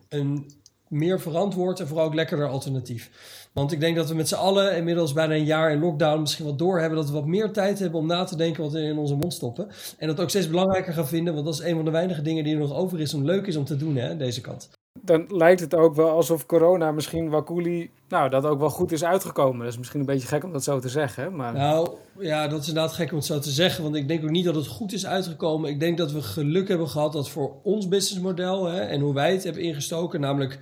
een 0.08 0.50
meer 0.90 1.20
verantwoord 1.20 1.80
en 1.80 1.86
vooral 1.86 2.06
ook 2.06 2.14
lekkerder 2.14 2.48
alternatief. 2.48 3.10
Want 3.52 3.72
ik 3.72 3.80
denk 3.80 3.96
dat 3.96 4.08
we 4.08 4.14
met 4.14 4.28
z'n 4.28 4.34
allen 4.34 4.76
inmiddels 4.76 5.12
bijna 5.12 5.34
een 5.34 5.44
jaar 5.44 5.72
in 5.72 5.80
lockdown 5.80 6.20
misschien 6.20 6.44
wat 6.44 6.58
doorhebben. 6.58 6.98
Dat 6.98 7.06
we 7.06 7.12
wat 7.12 7.26
meer 7.26 7.52
tijd 7.52 7.78
hebben 7.78 8.00
om 8.00 8.06
na 8.06 8.24
te 8.24 8.36
denken 8.36 8.62
wat 8.62 8.72
we 8.72 8.80
in 8.80 8.98
onze 8.98 9.14
mond 9.14 9.34
stoppen. 9.34 9.68
En 9.98 10.06
dat 10.06 10.20
ook 10.20 10.28
steeds 10.28 10.50
belangrijker 10.50 10.92
gaan 10.92 11.08
vinden. 11.08 11.34
Want 11.34 11.46
dat 11.46 11.54
is 11.54 11.60
een 11.60 11.74
van 11.74 11.84
de 11.84 11.90
weinige 11.90 12.22
dingen 12.22 12.44
die 12.44 12.54
er 12.54 12.60
nog 12.60 12.74
over 12.74 13.00
is 13.00 13.14
om 13.14 13.24
leuk 13.24 13.46
is 13.46 13.56
om 13.56 13.64
te 13.64 13.76
doen, 13.76 13.96
hè, 13.96 14.16
deze 14.16 14.40
kant. 14.40 14.70
Dan 15.02 15.24
lijkt 15.28 15.60
het 15.60 15.74
ook 15.74 15.94
wel 15.94 16.10
alsof 16.10 16.46
corona 16.46 16.92
misschien 16.92 17.30
Wakuli, 17.30 17.90
nou, 18.08 18.30
dat 18.30 18.44
ook 18.44 18.58
wel 18.58 18.70
goed 18.70 18.92
is 18.92 19.04
uitgekomen. 19.04 19.58
Dat 19.58 19.72
is 19.72 19.78
misschien 19.78 20.00
een 20.00 20.06
beetje 20.06 20.28
gek 20.28 20.44
om 20.44 20.52
dat 20.52 20.64
zo 20.64 20.78
te 20.78 20.88
zeggen. 20.88 21.36
Maar... 21.36 21.52
Nou, 21.52 21.90
ja, 22.18 22.48
dat 22.48 22.60
is 22.60 22.68
inderdaad 22.68 22.92
gek 22.92 23.10
om 23.10 23.16
het 23.16 23.26
zo 23.26 23.38
te 23.38 23.50
zeggen. 23.50 23.82
Want 23.82 23.94
ik 23.94 24.08
denk 24.08 24.22
ook 24.22 24.30
niet 24.30 24.44
dat 24.44 24.54
het 24.54 24.66
goed 24.66 24.92
is 24.92 25.06
uitgekomen. 25.06 25.70
Ik 25.70 25.80
denk 25.80 25.98
dat 25.98 26.12
we 26.12 26.22
geluk 26.22 26.68
hebben 26.68 26.88
gehad 26.88 27.12
dat 27.12 27.28
voor 27.28 27.52
ons 27.62 27.88
businessmodel 27.88 28.64
hè, 28.64 28.80
en 28.80 29.00
hoe 29.00 29.14
wij 29.14 29.32
het 29.32 29.44
hebben 29.44 29.62
ingestoken, 29.62 30.20
namelijk 30.20 30.58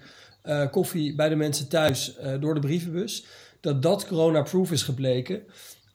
uh, 0.49 0.71
koffie 0.71 1.15
bij 1.15 1.29
de 1.29 1.37
mensen 1.37 1.69
thuis 1.69 2.17
uh, 2.23 2.41
door 2.41 2.55
de 2.55 2.61
brievenbus. 2.61 3.25
Dat 3.61 3.83
dat 3.83 4.07
corona-proof 4.07 4.73
is 4.73 4.83
gebleken. 4.83 5.43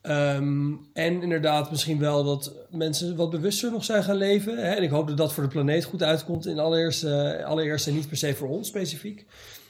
Um, 0.07 0.88
en 0.94 1.21
inderdaad, 1.21 1.71
misschien 1.71 2.00
wel 2.00 2.23
dat 2.23 2.53
mensen 2.69 3.15
wat 3.15 3.29
bewuster 3.29 3.71
nog 3.71 3.83
zijn 3.83 4.03
gaan 4.03 4.15
leven. 4.15 4.57
Hè? 4.57 4.69
En 4.71 4.83
ik 4.83 4.89
hoop 4.89 5.07
dat 5.07 5.17
dat 5.17 5.33
voor 5.33 5.44
de 5.44 5.50
planeet 5.50 5.83
goed 5.83 6.03
uitkomt. 6.03 6.45
In 6.45 6.59
allereerst, 6.59 7.03
uh, 7.03 7.45
allereerst 7.45 7.88
en 7.88 7.94
niet 7.94 8.07
per 8.07 8.17
se 8.17 8.35
voor 8.35 8.50
ons 8.50 8.67
specifiek. 8.67 9.25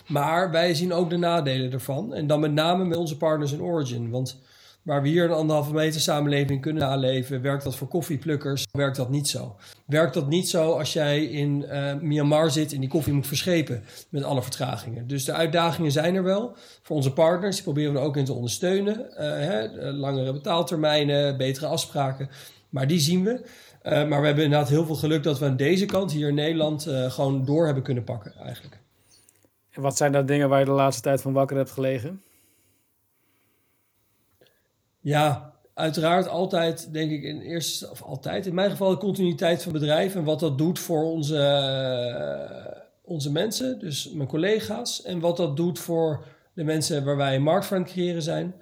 Maar 0.07 0.51
wij 0.51 0.73
zien 0.73 0.93
ook 0.93 1.09
de 1.09 1.17
nadelen 1.17 1.71
ervan. 1.71 2.13
En 2.13 2.27
dan 2.27 2.39
met 2.39 2.51
name 2.51 2.85
met 2.85 2.97
onze 2.97 3.17
partners 3.17 3.51
in 3.51 3.61
Origin. 3.61 4.09
Want 4.09 4.39
Waar 4.83 5.01
we 5.01 5.07
hier 5.07 5.23
een 5.23 5.31
anderhalve 5.31 5.73
meter 5.73 6.01
samenleving 6.01 6.61
kunnen 6.61 6.83
naleven, 6.83 7.41
werkt 7.41 7.63
dat 7.63 7.75
voor 7.75 7.87
koffieplukkers? 7.87 8.65
Werkt 8.71 8.95
dat 8.95 9.09
niet 9.09 9.27
zo? 9.27 9.55
Werkt 9.85 10.13
dat 10.13 10.27
niet 10.27 10.49
zo 10.49 10.71
als 10.71 10.93
jij 10.93 11.23
in 11.25 11.65
uh, 11.67 11.93
Myanmar 12.01 12.51
zit 12.51 12.73
en 12.73 12.79
die 12.79 12.89
koffie 12.89 13.13
moet 13.13 13.27
verschepen 13.27 13.83
met 14.09 14.23
alle 14.23 14.41
vertragingen? 14.41 15.07
Dus 15.07 15.25
de 15.25 15.33
uitdagingen 15.33 15.91
zijn 15.91 16.15
er 16.15 16.23
wel. 16.23 16.55
Voor 16.81 16.95
onze 16.95 17.13
partners, 17.13 17.55
die 17.55 17.63
proberen 17.63 17.93
we 17.93 17.99
ook 17.99 18.17
in 18.17 18.25
te 18.25 18.33
ondersteunen. 18.33 18.99
Uh, 18.99 19.17
hè, 19.17 19.91
langere 19.91 20.33
betaaltermijnen, 20.33 21.37
betere 21.37 21.65
afspraken. 21.65 22.29
Maar 22.69 22.87
die 22.87 22.99
zien 22.99 23.23
we. 23.23 23.45
Maar 23.83 24.19
we 24.19 24.25
hebben 24.25 24.43
inderdaad 24.43 24.69
heel 24.69 24.85
veel 24.85 24.95
geluk 24.95 25.23
dat 25.23 25.39
we 25.39 25.45
aan 25.45 25.57
deze 25.57 25.85
kant 25.85 26.11
hier 26.11 26.27
in 26.27 26.35
Nederland 26.35 26.87
gewoon 27.07 27.45
door 27.45 27.65
hebben 27.65 27.83
kunnen 27.83 28.03
pakken 28.03 28.33
eigenlijk. 28.35 28.79
En 29.71 29.81
wat 29.81 29.97
zijn 29.97 30.11
dat 30.11 30.27
dingen 30.27 30.49
waar 30.49 30.59
je 30.59 30.65
de 30.65 30.71
laatste 30.71 31.01
tijd 31.01 31.21
van 31.21 31.33
wakker 31.33 31.57
hebt 31.57 31.71
gelegen? 31.71 32.21
Ja, 35.03 35.53
uiteraard 35.73 36.27
altijd, 36.27 36.93
denk 36.93 37.11
ik, 37.11 37.23
in 37.23 37.41
eerste, 37.41 37.89
of 37.89 38.01
altijd, 38.01 38.45
in 38.45 38.53
mijn 38.53 38.69
geval 38.69 38.89
de 38.89 38.97
continuïteit 38.97 39.63
van 39.63 39.71
bedrijf 39.71 40.15
en 40.15 40.23
wat 40.23 40.39
dat 40.39 40.57
doet 40.57 40.79
voor 40.79 41.03
onze, 41.03 41.35
uh, 41.35 42.81
onze 43.01 43.31
mensen, 43.31 43.79
dus 43.79 44.09
mijn 44.09 44.27
collega's, 44.27 45.01
en 45.01 45.19
wat 45.19 45.37
dat 45.37 45.57
doet 45.57 45.79
voor 45.79 46.25
de 46.53 46.63
mensen 46.63 47.05
waar 47.05 47.17
wij 47.17 47.35
een 47.35 47.43
markt 47.43 47.65
het 47.77 47.91
creëren 47.91 48.21
zijn. 48.21 48.55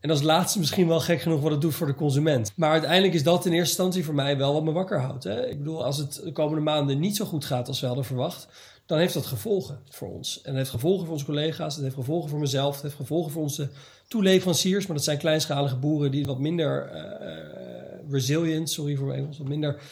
En 0.00 0.10
als 0.10 0.22
laatste 0.22 0.58
misschien 0.58 0.86
wel 0.86 1.00
gek 1.00 1.20
genoeg 1.20 1.40
wat 1.40 1.50
het 1.50 1.60
doet 1.60 1.74
voor 1.74 1.86
de 1.86 1.94
consument. 1.94 2.52
Maar 2.56 2.70
uiteindelijk 2.70 3.14
is 3.14 3.22
dat 3.22 3.46
in 3.46 3.52
eerste 3.52 3.68
instantie 3.68 4.04
voor 4.04 4.14
mij 4.14 4.36
wel 4.36 4.52
wat 4.52 4.64
me 4.64 4.72
wakker 4.72 5.00
houdt. 5.00 5.24
Hè? 5.24 5.46
Ik 5.46 5.58
bedoel, 5.58 5.84
als 5.84 5.96
het 5.96 6.20
de 6.24 6.32
komende 6.32 6.62
maanden 6.62 6.98
niet 6.98 7.16
zo 7.16 7.24
goed 7.24 7.44
gaat 7.44 7.68
als 7.68 7.80
we 7.80 7.86
hadden 7.86 8.04
verwacht, 8.04 8.48
dan 8.86 8.98
heeft 8.98 9.14
dat 9.14 9.26
gevolgen 9.26 9.78
voor 9.88 10.08
ons. 10.08 10.40
En 10.40 10.48
het 10.48 10.56
heeft 10.56 10.70
gevolgen 10.70 11.04
voor 11.04 11.12
onze 11.12 11.24
collega's, 11.24 11.74
het 11.74 11.82
heeft 11.82 11.94
gevolgen 11.94 12.30
voor 12.30 12.38
mezelf, 12.38 12.74
het 12.74 12.82
heeft 12.82 12.94
gevolgen 12.94 13.32
voor 13.32 13.42
onze 13.42 13.70
toeleveranciers, 14.08 14.86
maar 14.86 14.96
dat 14.96 15.04
zijn 15.04 15.18
kleinschalige 15.18 15.76
boeren 15.76 16.10
die 16.10 16.24
wat 16.24 16.38
minder 16.38 16.90
uh, 16.94 18.10
resilient, 18.10 18.70
sorry 18.70 18.96
voor 18.96 19.12
Engels, 19.12 19.38
wat 19.38 19.48
minder 19.48 19.82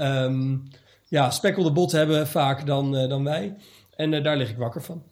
um, 0.00 0.68
ja, 1.08 1.30
spekkelde 1.30 1.72
bot 1.72 1.92
hebben 1.92 2.26
vaak 2.26 2.66
dan, 2.66 2.96
uh, 2.96 3.08
dan 3.08 3.24
wij. 3.24 3.56
En 3.96 4.22
daar 4.22 4.36
lig 4.36 4.50
ik 4.50 4.56
wakker 4.56 4.82
van. 4.82 5.02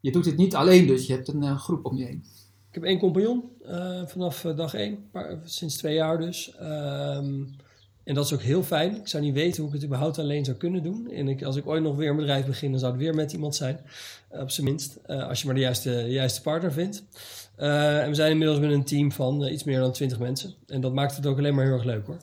Je 0.00 0.12
doet 0.12 0.24
het 0.24 0.36
niet 0.36 0.54
alleen 0.54 0.86
dus, 0.86 1.06
je 1.06 1.12
hebt 1.12 1.28
een 1.28 1.58
groep 1.58 1.84
om 1.84 1.96
je 1.96 2.04
heen. 2.04 2.24
Ik 2.68 2.74
heb 2.74 2.82
één 2.82 2.98
compagnon 2.98 3.42
vanaf 4.06 4.40
dag 4.40 4.74
één, 4.74 5.10
sinds 5.44 5.76
twee 5.76 5.94
jaar 5.94 6.18
dus. 6.18 6.54
Um, 6.60 7.56
en 8.08 8.14
dat 8.14 8.24
is 8.24 8.32
ook 8.32 8.42
heel 8.42 8.62
fijn. 8.62 8.96
Ik 8.96 9.08
zou 9.08 9.22
niet 9.22 9.34
weten 9.34 9.60
hoe 9.62 9.68
ik 9.68 9.74
het 9.74 9.84
überhaupt 9.84 10.18
alleen 10.18 10.44
zou 10.44 10.56
kunnen 10.56 10.82
doen. 10.82 11.10
En 11.10 11.28
ik, 11.28 11.42
als 11.42 11.56
ik 11.56 11.66
ooit 11.66 11.82
nog 11.82 11.96
weer 11.96 12.10
een 12.10 12.16
bedrijf 12.16 12.46
begin, 12.46 12.70
dan 12.70 12.80
zou 12.80 12.92
het 12.92 13.00
weer 13.00 13.14
met 13.14 13.32
iemand 13.32 13.56
zijn. 13.56 13.80
Uh, 14.32 14.40
op 14.40 14.50
zijn 14.50 14.66
minst. 14.66 14.98
Als 15.06 15.40
je 15.40 15.46
maar 15.46 15.54
de 15.54 15.60
juiste, 15.60 15.90
de 15.90 16.10
juiste 16.10 16.42
partner 16.42 16.72
vindt. 16.72 17.04
En 17.56 18.08
we 18.08 18.14
zijn 18.14 18.30
inmiddels 18.30 18.58
met 18.58 18.70
een 18.70 18.84
team 18.84 19.12
van 19.12 19.46
iets 19.46 19.64
meer 19.64 19.78
dan 19.78 19.92
20 19.92 20.18
mensen. 20.18 20.54
En 20.66 20.80
dat 20.80 20.94
maakt 20.94 21.16
het 21.16 21.26
ook 21.26 21.38
alleen 21.38 21.54
maar 21.54 21.64
heel 21.64 21.74
erg 21.74 21.84
leuk 21.84 22.06
hoor. 22.06 22.18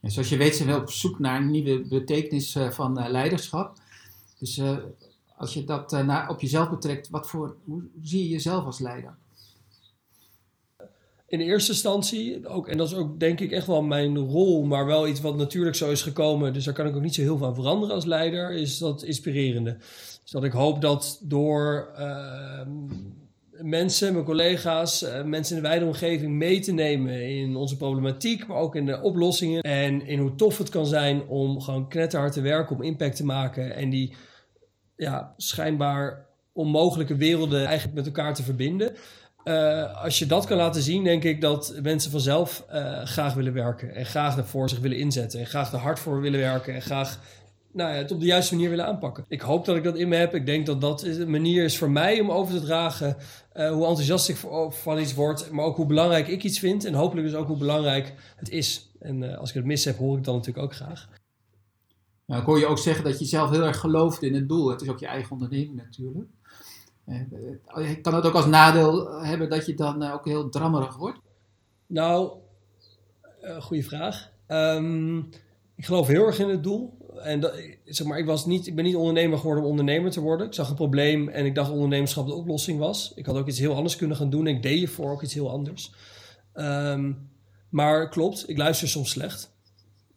Ja, 0.00 0.08
zoals 0.08 0.28
je 0.28 0.36
weet 0.36 0.56
zijn 0.56 0.68
we 0.68 0.76
op 0.76 0.90
zoek 0.90 1.18
naar 1.18 1.40
een 1.40 1.50
nieuwe 1.50 1.88
betekenis 1.88 2.56
van 2.70 3.10
leiderschap. 3.10 3.78
Dus 4.38 4.60
als 5.40 5.54
je 5.54 5.64
dat 5.64 5.90
naar, 5.90 6.28
op 6.28 6.40
jezelf 6.40 6.70
betrekt, 6.70 7.08
wat 7.08 7.28
voor, 7.28 7.56
hoe 7.64 7.82
zie 8.02 8.22
je 8.22 8.28
jezelf 8.28 8.64
als 8.64 8.78
leider? 8.78 9.16
in 11.30 11.40
eerste 11.40 11.72
instantie, 11.72 12.48
ook, 12.48 12.68
en 12.68 12.76
dat 12.76 12.88
is 12.88 12.94
ook 12.94 13.20
denk 13.20 13.40
ik 13.40 13.50
echt 13.50 13.66
wel 13.66 13.82
mijn 13.82 14.18
rol, 14.18 14.64
maar 14.64 14.86
wel 14.86 15.08
iets 15.08 15.20
wat 15.20 15.36
natuurlijk 15.36 15.76
zo 15.76 15.90
is 15.90 16.02
gekomen, 16.02 16.52
dus 16.52 16.64
daar 16.64 16.74
kan 16.74 16.86
ik 16.86 16.96
ook 16.96 17.02
niet 17.02 17.14
zo 17.14 17.20
heel 17.20 17.36
veel 17.36 17.46
aan 17.46 17.54
veranderen 17.54 17.94
als 17.94 18.04
leider, 18.04 18.52
is 18.52 18.78
dat 18.78 19.02
inspirerende. 19.02 19.76
Dus 20.22 20.30
dat 20.30 20.44
ik 20.44 20.52
hoop 20.52 20.80
dat 20.80 21.20
door 21.22 21.90
uh, 21.98 22.60
mensen, 23.50 24.12
mijn 24.12 24.24
collega's, 24.24 25.02
uh, 25.02 25.24
mensen 25.24 25.56
in 25.56 25.62
de 25.62 25.68
wijde 25.68 25.84
omgeving 25.84 26.32
mee 26.32 26.60
te 26.60 26.72
nemen 26.72 27.28
in 27.28 27.56
onze 27.56 27.76
problematiek, 27.76 28.46
maar 28.46 28.58
ook 28.58 28.76
in 28.76 28.86
de 28.86 29.00
oplossingen 29.02 29.62
en 29.62 30.06
in 30.06 30.18
hoe 30.18 30.34
tof 30.34 30.58
het 30.58 30.68
kan 30.68 30.86
zijn 30.86 31.26
om 31.26 31.60
gewoon 31.60 31.88
knetterhard 31.88 32.32
te 32.32 32.40
werken, 32.40 32.76
om 32.76 32.82
impact 32.82 33.16
te 33.16 33.24
maken 33.24 33.74
en 33.74 33.90
die 33.90 34.12
ja, 35.00 35.34
schijnbaar 35.36 36.26
onmogelijke 36.52 37.16
werelden 37.16 37.66
eigenlijk 37.66 37.96
met 37.96 38.06
elkaar 38.06 38.34
te 38.34 38.42
verbinden. 38.42 38.96
Uh, 39.44 40.02
als 40.02 40.18
je 40.18 40.26
dat 40.26 40.46
kan 40.46 40.56
laten 40.56 40.82
zien, 40.82 41.04
denk 41.04 41.24
ik 41.24 41.40
dat 41.40 41.74
mensen 41.82 42.10
vanzelf 42.10 42.64
uh, 42.72 43.02
graag 43.04 43.34
willen 43.34 43.52
werken. 43.52 43.94
En 43.94 44.06
graag 44.06 44.36
ervoor 44.36 44.68
zich 44.68 44.78
willen 44.78 44.98
inzetten. 44.98 45.40
En 45.40 45.46
graag 45.46 45.72
er 45.72 45.78
hard 45.78 45.98
voor 45.98 46.20
willen 46.20 46.40
werken. 46.40 46.74
En 46.74 46.82
graag 46.82 47.18
nou 47.72 47.92
ja, 47.92 47.96
het 47.96 48.12
op 48.12 48.20
de 48.20 48.26
juiste 48.26 48.54
manier 48.54 48.70
willen 48.70 48.86
aanpakken. 48.86 49.24
Ik 49.28 49.40
hoop 49.40 49.64
dat 49.64 49.76
ik 49.76 49.84
dat 49.84 49.96
in 49.96 50.08
me 50.08 50.16
heb. 50.16 50.34
Ik 50.34 50.46
denk 50.46 50.66
dat 50.66 50.80
dat 50.80 51.02
een 51.02 51.30
manier 51.30 51.64
is 51.64 51.78
voor 51.78 51.90
mij 51.90 52.20
om 52.20 52.30
over 52.30 52.54
te 52.54 52.60
dragen 52.60 53.16
uh, 53.54 53.70
hoe 53.70 53.86
enthousiast 53.86 54.28
ik 54.28 54.36
van 54.68 54.98
iets 54.98 55.14
word, 55.14 55.50
maar 55.50 55.64
ook 55.64 55.76
hoe 55.76 55.86
belangrijk 55.86 56.28
ik 56.28 56.44
iets 56.44 56.58
vind 56.58 56.84
en 56.84 56.94
hopelijk 56.94 57.26
dus 57.26 57.36
ook 57.36 57.46
hoe 57.46 57.56
belangrijk 57.56 58.14
het 58.36 58.48
is. 58.48 58.90
En 59.00 59.38
als 59.38 59.48
ik 59.48 59.54
het 59.54 59.64
mis 59.64 59.84
heb, 59.84 59.96
hoor 59.96 60.18
ik 60.18 60.24
dan 60.24 60.34
natuurlijk 60.34 60.64
ook 60.64 60.74
graag. 60.74 61.08
Nou, 62.30 62.42
ik 62.42 62.48
hoor 62.48 62.58
je 62.58 62.66
ook 62.66 62.78
zeggen 62.78 63.04
dat 63.04 63.18
je 63.18 63.24
zelf 63.24 63.50
heel 63.50 63.64
erg 63.64 63.78
gelooft 63.78 64.22
in 64.22 64.34
het 64.34 64.48
doel. 64.48 64.68
Het 64.68 64.80
is 64.80 64.88
ook 64.88 64.98
je 64.98 65.06
eigen 65.06 65.32
onderneming 65.32 65.76
natuurlijk. 65.76 66.28
Uh, 67.06 68.00
kan 68.02 68.14
het 68.14 68.26
ook 68.26 68.34
als 68.34 68.46
nadeel 68.46 69.22
hebben 69.22 69.50
dat 69.50 69.66
je 69.66 69.74
dan 69.74 70.02
ook 70.02 70.24
heel 70.24 70.48
drammerig 70.48 70.96
wordt? 70.96 71.18
Nou, 71.86 72.32
goede 73.60 73.82
vraag. 73.82 74.30
Um, 74.48 75.28
ik 75.76 75.84
geloof 75.84 76.06
heel 76.06 76.26
erg 76.26 76.38
in 76.38 76.48
het 76.48 76.62
doel. 76.62 76.98
En 77.22 77.40
dat, 77.40 77.54
zeg 77.84 78.06
maar, 78.06 78.18
ik, 78.18 78.26
was 78.26 78.46
niet, 78.46 78.66
ik 78.66 78.74
ben 78.74 78.84
niet 78.84 78.96
ondernemer 78.96 79.38
geworden 79.38 79.64
om 79.64 79.70
ondernemer 79.70 80.10
te 80.10 80.20
worden. 80.20 80.46
Ik 80.46 80.54
zag 80.54 80.68
een 80.68 80.74
probleem 80.74 81.28
en 81.28 81.44
ik 81.44 81.54
dacht 81.54 81.70
ondernemerschap 81.70 82.26
de 82.26 82.34
oplossing 82.34 82.78
was. 82.78 83.12
Ik 83.14 83.26
had 83.26 83.36
ook 83.36 83.48
iets 83.48 83.58
heel 83.58 83.74
anders 83.74 83.96
kunnen 83.96 84.16
gaan 84.16 84.30
doen. 84.30 84.46
Ik 84.46 84.62
deed 84.62 84.78
hiervoor 84.78 85.10
ook 85.10 85.22
iets 85.22 85.34
heel 85.34 85.50
anders. 85.50 85.92
Um, 86.54 87.30
maar 87.68 88.08
klopt, 88.08 88.48
ik 88.48 88.58
luister 88.58 88.88
soms 88.88 89.10
slecht. 89.10 89.58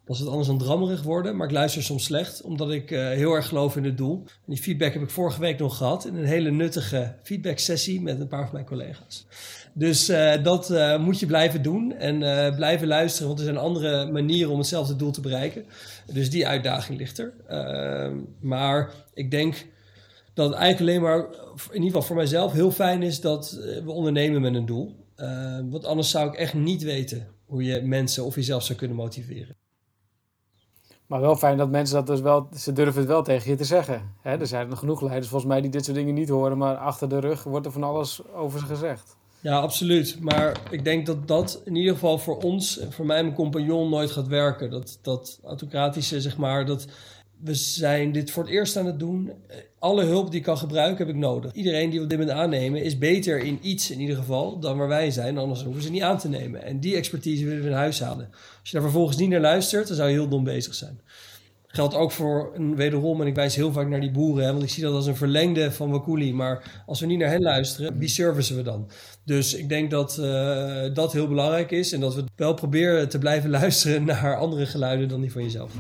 Is 0.08 0.20
het 0.20 0.28
anders 0.28 0.48
dan 0.48 0.58
drammerig 0.58 1.04
worden, 1.04 1.36
maar 1.36 1.48
ik 1.48 1.54
luister 1.54 1.84
soms 1.84 2.04
slecht, 2.04 2.42
omdat 2.42 2.72
ik 2.72 2.92
uh, 2.92 3.08
heel 3.08 3.34
erg 3.34 3.48
geloof 3.48 3.76
in 3.76 3.84
het 3.84 3.98
doel. 3.98 4.24
En 4.26 4.54
die 4.54 4.62
feedback 4.62 4.94
heb 4.94 5.02
ik 5.02 5.10
vorige 5.10 5.40
week 5.40 5.60
nog 5.60 5.78
gehad 5.78 6.06
in 6.06 6.16
een 6.16 6.26
hele 6.26 6.52
nuttige 6.52 7.16
feedback 7.24 7.58
sessie 7.58 8.02
met 8.02 8.20
een 8.20 8.28
paar 8.28 8.44
van 8.44 8.54
mijn 8.54 8.66
collega's. 8.66 9.26
Dus 9.74 10.10
uh, 10.10 10.44
dat 10.44 10.72
uh, 10.72 11.00
moet 11.00 11.20
je 11.20 11.26
blijven 11.26 11.62
doen 11.62 11.94
en 11.94 12.18
blijven 12.56 12.88
luisteren, 12.88 13.28
want 13.28 13.40
er 13.40 13.46
zijn 13.46 13.58
andere 13.58 14.12
manieren 14.12 14.52
om 14.52 14.58
hetzelfde 14.58 14.96
doel 14.96 15.12
te 15.12 15.22
bereiken. 15.22 15.66
Dus 16.14 16.30
die 16.30 16.48
uitdaging 16.48 16.98
ligt 16.98 17.18
er. 17.18 17.34
Ehm, 17.48 18.18
maar 18.40 18.92
ik 19.14 19.32
denk 19.32 19.66
dat 20.34 20.50
het 20.50 20.58
eigenlijk 20.58 20.90
alleen 20.90 21.02
maar, 21.02 21.28
in 21.70 21.74
ieder 21.74 21.86
geval 21.86 22.02
voor 22.02 22.16
mijzelf, 22.16 22.52
heel 22.52 22.72
fijn 22.72 23.04
is 23.04 23.22
dat 23.22 23.52
we 23.84 23.92
ondernemen 23.92 24.42
met 24.42 24.56
een 24.56 24.66
doel. 24.66 24.96
Ehm, 25.16 25.70
want 25.70 25.86
anders 25.86 26.10
zou 26.10 26.28
ik 26.28 26.36
echt 26.36 26.54
niet 26.54 26.84
weten 26.84 27.28
hoe 27.46 27.64
je 27.64 27.82
mensen 27.82 28.26
of 28.26 28.36
jezelf 28.36 28.64
zou 28.64 28.78
kunnen 28.78 28.98
motiveren. 28.98 29.56
Maar 31.08 31.22
wel 31.22 31.36
fijn 31.36 31.58
dat 31.58 31.70
mensen 31.70 31.96
dat 31.96 32.08
dus 32.08 32.22
wel, 32.22 32.48
ze 32.58 32.74
durven 32.74 33.00
het 33.00 33.10
wel 33.10 33.24
tegen 33.24 33.50
je 33.50 33.58
te 33.58 33.64
zeggen. 33.64 34.16
Hè, 34.22 34.38
er 34.38 34.48
zijn 34.48 34.78
genoeg 34.78 35.02
leiders 35.02 35.28
volgens 35.28 35.52
mij 35.52 35.62
die 35.62 35.72
dit 35.72 35.86
soort 35.86 35.98
dingen 35.98 36.14
niet 36.14 36.30
horen, 36.30 36.58
maar 36.58 36.76
achter 36.76 37.10
de 37.10 37.20
rug 37.20 37.44
wordt 37.44 37.66
er 37.66 37.72
van 37.72 37.84
alles 37.84 38.22
over 38.36 38.60
ze 38.60 38.66
gezegd. 38.66 39.16
Ja, 39.44 39.60
absoluut. 39.60 40.18
Maar 40.20 40.62
ik 40.70 40.84
denk 40.84 41.06
dat 41.06 41.28
dat 41.28 41.62
in 41.66 41.76
ieder 41.76 41.94
geval 41.94 42.18
voor 42.18 42.38
ons, 42.38 42.80
voor 42.90 43.06
mij 43.06 43.18
en 43.18 43.24
mijn 43.24 43.36
compagnon, 43.36 43.90
nooit 43.90 44.12
gaat 44.12 44.28
werken. 44.28 44.70
Dat, 44.70 45.00
dat 45.02 45.40
autocratische, 45.44 46.22
zeg 46.22 46.38
maar, 46.38 46.66
dat 46.66 46.88
we 47.44 47.54
zijn 47.54 48.12
dit 48.12 48.32
voor 48.32 48.44
het 48.44 48.52
eerst 48.52 48.78
aan 48.78 48.86
het 48.86 49.00
doen. 49.00 49.32
Alle 49.80 50.04
hulp 50.04 50.30
die 50.30 50.40
ik 50.40 50.46
kan 50.46 50.58
gebruiken 50.58 51.06
heb 51.06 51.16
ik 51.16 51.22
nodig. 51.22 51.54
Iedereen 51.54 51.90
die 51.90 52.00
we 52.00 52.08
dit 52.08 52.20
moment 52.20 52.38
aannemen 52.38 52.84
is 52.84 52.98
beter 52.98 53.40
in 53.40 53.60
iets 53.62 53.92
in 53.92 54.00
ieder 54.00 54.16
geval 54.16 54.60
dan 54.60 54.78
waar 54.78 54.88
wij 54.88 55.12
zijn. 55.12 55.38
Anders 55.38 55.64
hoeven 55.64 55.84
ze 55.84 55.92
niet 55.92 56.02
aan 56.02 56.18
te 56.18 56.30
nemen. 56.30 56.64
En 56.64 56.80
die 56.80 56.96
expertise 56.96 57.46
willen 57.46 57.64
we 57.64 57.70
in 57.70 57.76
huis 57.76 58.00
halen. 58.00 58.30
Als 58.32 58.70
je 58.70 58.72
daar 58.72 58.82
vervolgens 58.82 59.18
niet 59.18 59.30
naar 59.30 59.40
luistert, 59.40 59.88
dan 59.88 59.96
zou 59.96 60.10
je 60.10 60.16
heel 60.16 60.28
dom 60.28 60.44
bezig 60.44 60.74
zijn. 60.74 61.00
Geldt 61.68 61.96
ook 61.96 62.12
voor 62.12 62.52
een 62.56 62.76
wederom, 62.76 63.22
en 63.22 63.28
ik 63.28 63.36
wijs 63.36 63.56
heel 63.56 63.72
vaak 63.72 63.88
naar 63.88 64.02
die 64.02 64.12
boeren, 64.12 64.46
hè, 64.46 64.52
want 64.52 64.64
ik 64.64 64.70
zie 64.70 64.84
dat 64.84 64.94
als 64.94 65.06
een 65.06 65.16
verlengde 65.16 65.72
van 65.72 65.92
Wakuli. 65.92 66.34
Maar 66.34 66.84
als 66.86 67.00
we 67.00 67.06
niet 67.06 67.20
naar 67.20 67.30
hen 67.30 67.42
luisteren, 67.42 67.98
wie 67.98 68.10
servicen 68.10 68.56
we 68.56 68.62
dan? 68.62 68.90
Dus 69.26 69.54
ik 69.54 69.70
denk 69.70 69.92
dat 69.92 70.18
uh, 70.20 70.84
dat 70.94 71.14
heel 71.14 71.28
belangrijk 71.28 71.72
is 71.72 71.92
en 71.92 72.00
dat 72.00 72.16
we 72.16 72.24
wel 72.36 72.54
proberen 72.54 73.10
te 73.10 73.18
blijven 73.18 73.50
luisteren 73.60 74.04
naar 74.04 74.38
andere 74.38 74.66
geluiden 74.66 75.08
dan 75.08 75.22
die 75.22 75.32
van 75.32 75.44
jezelf. 75.44 75.72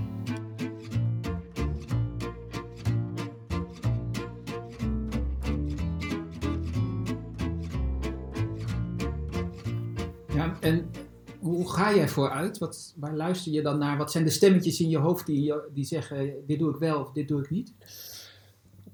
Ga 11.73 11.95
jij 11.95 12.07
vooruit? 12.07 12.57
Wat, 12.57 12.93
waar 12.95 13.15
luister 13.15 13.51
je 13.51 13.61
dan 13.61 13.77
naar? 13.77 13.97
Wat 13.97 14.11
zijn 14.11 14.23
de 14.23 14.29
stemmetjes 14.29 14.79
in 14.79 14.89
je 14.89 14.97
hoofd 14.97 15.25
die, 15.25 15.53
die 15.73 15.85
zeggen: 15.85 16.33
dit 16.47 16.59
doe 16.59 16.69
ik 16.69 16.79
wel 16.79 16.99
of 16.99 17.11
dit 17.11 17.27
doe 17.27 17.41
ik 17.41 17.49
niet? 17.49 17.73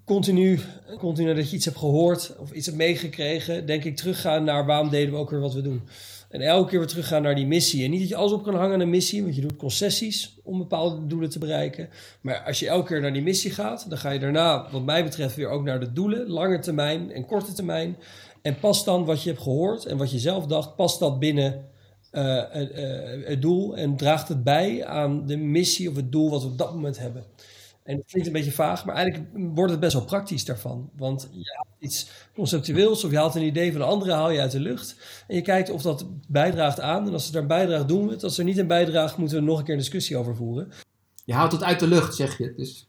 Continu, 0.06 0.60
continu 0.98 1.34
dat 1.34 1.50
je 1.50 1.56
iets 1.56 1.66
hebt 1.66 1.78
gehoord 1.78 2.36
of 2.38 2.52
iets 2.52 2.66
hebt 2.66 2.78
meegekregen, 2.78 3.66
denk 3.66 3.84
ik 3.84 3.96
teruggaan 3.96 4.44
naar 4.44 4.66
waarom 4.66 4.90
deden 4.90 5.14
we 5.14 5.20
ook 5.20 5.30
weer 5.30 5.40
wat 5.40 5.54
we 5.54 5.62
doen. 5.62 5.82
En 6.30 6.42
elke 6.42 6.70
keer 6.70 6.80
weer 6.80 6.88
teruggaan 6.88 7.22
naar 7.22 7.36
die 7.36 7.48
missie. 7.48 7.84
En 7.84 7.90
niet 7.90 8.00
dat 8.00 8.10
je 8.10 8.16
alles 8.16 8.32
op 8.32 8.44
kan 8.44 8.56
hangen 8.56 8.74
aan 8.74 8.80
een 8.80 8.90
missie, 8.90 9.24
want 9.24 9.36
je 9.36 9.42
doet 9.42 9.56
concessies 9.56 10.38
om 10.44 10.58
bepaalde 10.58 11.08
doelen 11.08 11.30
te 11.30 11.40
bereiken. 11.40 11.90
Maar 12.22 12.44
als 12.44 12.60
je 12.60 12.68
elke 12.68 12.88
keer 12.88 13.02
naar 13.02 13.14
die 13.14 13.22
missie 13.22 13.52
gaat, 13.52 13.90
dan 13.90 13.98
ga 13.98 14.10
je 14.10 14.20
daarna, 14.20 14.68
wat 14.72 14.84
mij 14.84 15.04
betreft, 15.04 15.36
weer 15.36 15.50
ook 15.50 15.64
naar 15.64 15.80
de 15.80 15.94
doelen, 15.94 16.30
lange 16.30 16.60
termijn 16.60 17.12
en 17.12 17.26
korte 17.26 17.54
termijn. 17.54 17.98
En 18.42 18.60
past 18.60 18.86
dan 18.86 19.06
wat 19.06 19.24
je 19.24 19.30
hebt 19.30 19.42
gehoord 19.42 19.86
en 19.86 19.98
wat 19.98 20.12
je 20.12 20.20
zelf 20.20 20.46
dacht, 20.46 20.76
past 20.76 21.00
dat 21.00 21.20
binnen 21.20 21.66
uh, 22.12 22.24
uh, 22.24 23.28
het 23.28 23.42
doel 23.42 23.78
en 23.78 23.96
draagt 23.96 24.28
het 24.28 24.44
bij 24.44 24.86
aan 24.86 25.26
de 25.26 25.38
missie 25.38 25.90
of 25.90 25.96
het 25.96 26.12
doel 26.12 26.30
wat 26.30 26.42
we 26.42 26.48
op 26.48 26.58
dat 26.58 26.74
moment 26.74 27.00
hebben. 27.00 27.24
En 27.84 27.96
dat 27.96 28.06
klinkt 28.06 28.28
een 28.28 28.34
beetje 28.34 28.52
vaag, 28.52 28.86
maar 28.86 28.96
eigenlijk 28.96 29.30
wordt 29.34 29.72
het 29.72 29.80
best 29.80 29.94
wel 29.94 30.06
praktisch 30.06 30.46
daarvan. 30.46 30.90
Want 30.96 31.30
je 31.32 31.54
haalt 31.56 31.76
iets 31.80 32.10
conceptueels 32.34 33.04
of 33.04 33.12
je 33.12 33.18
haalt 33.18 33.36
een 33.36 33.46
idee 33.46 33.72
van 33.72 33.82
een 33.82 33.88
andere, 33.88 34.12
haal 34.12 34.30
je 34.30 34.40
uit 34.40 34.52
de 34.52 34.60
lucht. 34.60 34.96
En 35.28 35.36
je 35.36 35.42
kijkt 35.42 35.70
of 35.70 35.82
dat 35.82 36.06
bijdraagt 36.28 36.80
aan. 36.80 37.08
En 37.08 37.14
als 37.14 37.24
het 37.24 37.34
daar 37.34 37.46
bijdraagt, 37.46 37.88
doen 37.88 38.06
we 38.06 38.12
het. 38.12 38.24
Als 38.24 38.38
er 38.38 38.44
niet 38.44 38.58
een 38.58 38.68
bijdraagt, 38.68 39.18
moeten 39.18 39.38
we 39.38 39.44
nog 39.44 39.58
een 39.58 39.64
keer 39.64 39.74
een 39.74 39.80
discussie 39.80 40.18
over 40.18 40.36
voeren. 40.36 40.72
Je 41.26 41.34
haalt 41.34 41.52
het 41.52 41.64
uit 41.64 41.80
de 41.80 41.88
lucht, 41.88 42.16
zeg 42.16 42.38
je. 42.38 42.54
Dus... 42.56 42.88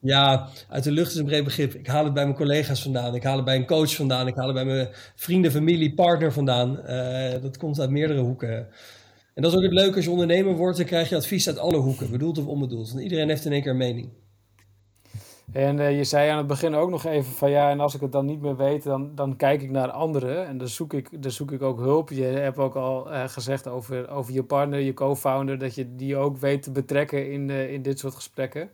Ja, 0.00 0.48
uit 0.68 0.84
de 0.84 0.90
lucht 0.90 1.10
is 1.10 1.16
een 1.16 1.24
breed 1.24 1.44
begrip. 1.44 1.74
Ik 1.74 1.86
haal 1.86 2.04
het 2.04 2.14
bij 2.14 2.24
mijn 2.24 2.36
collega's 2.36 2.82
vandaan. 2.82 3.14
Ik 3.14 3.22
haal 3.22 3.36
het 3.36 3.44
bij 3.44 3.56
een 3.56 3.66
coach 3.66 3.94
vandaan. 3.94 4.26
Ik 4.26 4.34
haal 4.34 4.46
het 4.46 4.54
bij 4.54 4.64
mijn 4.64 4.88
vrienden, 5.14 5.50
familie, 5.50 5.94
partner 5.94 6.32
vandaan. 6.32 6.80
Uh, 6.86 7.42
dat 7.42 7.56
komt 7.56 7.80
uit 7.80 7.90
meerdere 7.90 8.20
hoeken. 8.20 8.68
En 9.34 9.42
dat 9.42 9.52
is 9.52 9.56
ook 9.56 9.64
het 9.64 9.72
leuke 9.72 9.96
als 9.96 10.04
je 10.04 10.10
ondernemer 10.10 10.54
wordt. 10.54 10.76
Dan 10.76 10.86
krijg 10.86 11.08
je 11.08 11.16
advies 11.16 11.46
uit 11.46 11.58
alle 11.58 11.76
hoeken, 11.76 12.10
bedoeld 12.10 12.38
of 12.38 12.46
onbedoeld. 12.46 12.90
Want 12.90 13.02
iedereen 13.02 13.28
heeft 13.28 13.44
in 13.44 13.52
één 13.52 13.62
keer 13.62 13.70
een 13.70 13.76
mening. 13.76 14.08
En 15.52 15.78
uh, 15.78 15.96
je 15.96 16.04
zei 16.04 16.30
aan 16.30 16.38
het 16.38 16.46
begin 16.46 16.74
ook 16.74 16.90
nog 16.90 17.04
even 17.04 17.32
van 17.32 17.50
ja, 17.50 17.70
en 17.70 17.80
als 17.80 17.94
ik 17.94 18.00
het 18.00 18.12
dan 18.12 18.26
niet 18.26 18.40
meer 18.40 18.56
weet, 18.56 18.82
dan, 18.82 19.14
dan 19.14 19.36
kijk 19.36 19.62
ik 19.62 19.70
naar 19.70 19.90
anderen. 19.90 20.46
En 20.46 20.58
dan 20.58 20.68
zoek 20.68 20.92
ik, 20.92 21.22
dan 21.22 21.30
zoek 21.30 21.52
ik 21.52 21.62
ook 21.62 21.78
hulp. 21.78 22.10
Je 22.10 22.22
hebt 22.22 22.58
ook 22.58 22.74
al 22.74 23.12
uh, 23.12 23.28
gezegd 23.28 23.68
over, 23.68 24.10
over 24.10 24.32
je 24.32 24.42
partner, 24.42 24.80
je 24.80 24.94
co-founder, 24.94 25.58
dat 25.58 25.74
je 25.74 25.94
die 25.94 26.16
ook 26.16 26.36
weet 26.36 26.62
te 26.62 26.70
betrekken 26.70 27.32
in, 27.32 27.48
uh, 27.48 27.72
in 27.72 27.82
dit 27.82 27.98
soort 27.98 28.14
gesprekken. 28.14 28.70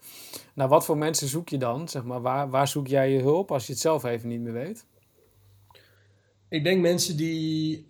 Nou, 0.54 0.68
wat 0.68 0.85
voor 0.85 0.99
mensen 0.99 1.28
zoek 1.28 1.49
je 1.49 1.59
dan? 1.59 1.88
Zeg 1.88 2.04
maar, 2.04 2.21
waar, 2.21 2.50
waar 2.50 2.68
zoek 2.68 2.87
jij 2.87 3.11
je 3.11 3.21
hulp 3.21 3.52
als 3.52 3.66
je 3.66 3.73
het 3.73 3.83
zelf 3.83 4.04
even 4.04 4.28
niet 4.28 4.40
meer 4.40 4.52
weet? 4.52 4.87
Ik 6.49 6.64
denk 6.64 6.80
mensen 6.80 7.16
die 7.16 7.87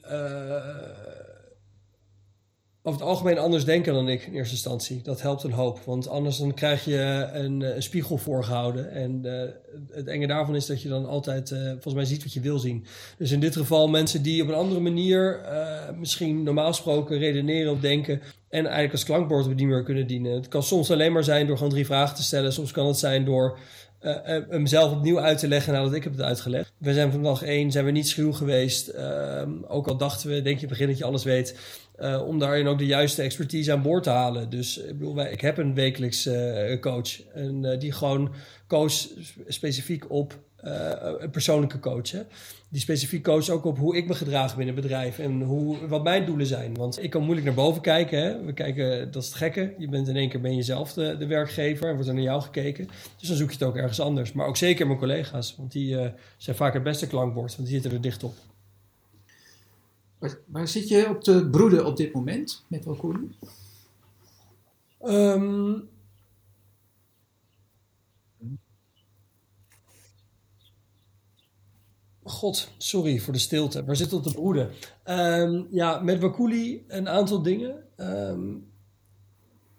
over 2.86 3.00
het 3.00 3.10
algemeen 3.10 3.38
anders 3.38 3.64
denken 3.64 3.94
dan 3.94 4.08
ik 4.08 4.26
in 4.26 4.34
eerste 4.34 4.54
instantie. 4.54 5.02
Dat 5.02 5.22
helpt 5.22 5.42
een 5.42 5.52
hoop. 5.52 5.80
Want 5.84 6.08
anders 6.08 6.38
dan 6.38 6.54
krijg 6.54 6.84
je 6.84 7.28
een, 7.32 7.60
een 7.60 7.82
spiegel 7.82 8.16
voorgehouden. 8.16 8.90
En 8.90 9.20
uh, 9.24 9.42
het 9.90 10.06
enge 10.06 10.26
daarvan 10.26 10.54
is 10.54 10.66
dat 10.66 10.82
je 10.82 10.88
dan 10.88 11.06
altijd 11.06 11.50
uh, 11.50 11.58
volgens 11.70 11.94
mij 11.94 12.04
ziet 12.04 12.22
wat 12.22 12.32
je 12.32 12.40
wil 12.40 12.58
zien. 12.58 12.86
Dus 13.18 13.30
in 13.30 13.40
dit 13.40 13.56
geval 13.56 13.88
mensen 13.88 14.22
die 14.22 14.42
op 14.42 14.48
een 14.48 14.54
andere 14.54 14.80
manier 14.80 15.40
misschien 15.98 16.42
normaal 16.42 16.68
gesproken 16.68 17.18
redeneren 17.18 17.72
of 17.72 17.80
denken. 17.80 18.20
En 18.48 18.64
eigenlijk 18.64 18.92
als 18.92 19.04
klankbordbediener 19.04 19.82
kunnen 19.82 20.06
dienen. 20.06 20.32
Het 20.32 20.48
kan 20.48 20.62
soms 20.62 20.90
alleen 20.90 21.12
maar 21.12 21.24
zijn 21.24 21.46
door 21.46 21.56
gewoon 21.56 21.72
drie 21.72 21.86
vragen 21.86 22.16
te 22.16 22.22
stellen. 22.22 22.52
Soms 22.52 22.72
kan 22.72 22.86
het 22.86 22.98
zijn 22.98 23.24
door 23.24 23.58
uh, 24.06 24.38
hem 24.48 24.66
zelf 24.66 24.92
opnieuw 24.92 25.20
uit 25.20 25.38
te 25.38 25.48
leggen 25.48 25.72
nadat 25.72 25.94
ik 25.94 26.04
heb 26.04 26.12
het 26.12 26.22
uitgelegd. 26.22 26.72
We 26.78 26.94
zijn 26.94 27.12
van 27.12 27.22
dag 27.22 27.42
één 27.42 27.72
zijn 27.72 27.84
we 27.84 27.90
niet 27.90 28.08
schuw 28.08 28.32
geweest. 28.32 28.88
Uh, 28.94 29.42
ook 29.68 29.88
al 29.88 29.96
dachten 29.96 30.30
we, 30.30 30.42
denk 30.42 30.58
je 30.58 30.66
begin 30.66 30.86
dat 30.86 30.98
je 30.98 31.04
alles 31.04 31.24
weet. 31.24 31.58
Uh, 32.00 32.26
om 32.26 32.38
daarin 32.38 32.66
ook 32.66 32.78
de 32.78 32.86
juiste 32.86 33.22
expertise 33.22 33.72
aan 33.72 33.82
boord 33.82 34.02
te 34.02 34.10
halen. 34.10 34.50
Dus 34.50 34.78
ik, 34.78 34.98
bedoel, 34.98 35.20
ik 35.20 35.40
heb 35.40 35.58
een 35.58 35.74
wekelijks 35.74 36.28
coach. 36.80 37.22
En 37.34 37.78
die 37.78 37.92
gewoon 37.92 38.32
coach 38.66 39.06
specifiek 39.46 40.10
op 40.10 40.38
een 41.18 41.30
persoonlijke 41.30 41.78
coach. 41.78 42.10
Die 42.68 42.80
specifiek 42.80 43.24
coach 43.24 43.48
ook 43.48 43.64
op 43.64 43.78
hoe 43.78 43.96
ik 43.96 44.06
me 44.06 44.14
gedraag 44.14 44.56
binnen 44.56 44.74
het 44.74 44.82
bedrijf 44.82 45.18
en 45.18 45.42
hoe, 45.42 45.88
wat 45.88 46.02
mijn 46.02 46.26
doelen 46.26 46.46
zijn. 46.46 46.74
Want 46.74 47.02
ik 47.02 47.10
kan 47.10 47.22
moeilijk 47.22 47.46
naar 47.46 47.56
boven 47.56 47.82
kijken. 47.82 48.22
Hè? 48.22 48.44
We 48.44 48.52
kijken, 48.52 49.10
dat 49.10 49.22
is 49.22 49.28
het 49.28 49.38
gekke. 49.38 49.74
Je 49.78 49.88
bent 49.88 50.08
in 50.08 50.16
één 50.16 50.28
keer 50.28 50.40
ben 50.40 50.56
je 50.56 50.62
zelf 50.62 50.92
de, 50.92 51.16
de 51.18 51.26
werkgever 51.26 51.88
en 51.88 51.94
wordt 51.94 52.08
er 52.08 52.14
naar 52.14 52.22
jou 52.22 52.42
gekeken. 52.42 52.88
Dus 53.18 53.28
dan 53.28 53.36
zoek 53.36 53.48
je 53.48 53.56
het 53.58 53.68
ook 53.68 53.76
ergens 53.76 54.00
anders. 54.00 54.32
Maar 54.32 54.46
ook 54.46 54.56
zeker 54.56 54.86
mijn 54.86 54.98
collega's, 54.98 55.54
want 55.56 55.72
die 55.72 55.98
zijn 56.36 56.56
vaak 56.56 56.74
het 56.74 56.82
beste 56.82 57.06
klankbord, 57.06 57.56
want 57.56 57.68
die 57.68 57.80
zitten 57.80 57.92
er 57.92 58.00
dicht 58.00 58.24
op. 58.24 58.34
Waar, 60.46 60.68
zit 60.68 60.88
je 60.88 61.08
op 61.08 61.22
te 61.22 61.48
broeden 61.50 61.86
op 61.86 61.96
dit 61.96 62.12
moment 62.12 62.64
met 62.68 62.84
Walkoen? 62.84 63.34
Um, 65.04 65.88
God, 72.22 72.68
sorry 72.78 73.18
voor 73.18 73.32
de 73.32 73.38
stilte. 73.38 73.84
Waar 73.84 73.96
zit 73.96 74.12
op 74.12 74.24
de 74.24 74.32
broeden? 74.32 74.70
Um, 75.04 75.66
ja, 75.70 75.98
met 75.98 76.20
Wakuli 76.20 76.84
een 76.88 77.08
aantal 77.08 77.42
dingen. 77.42 77.84
Um, 77.96 78.66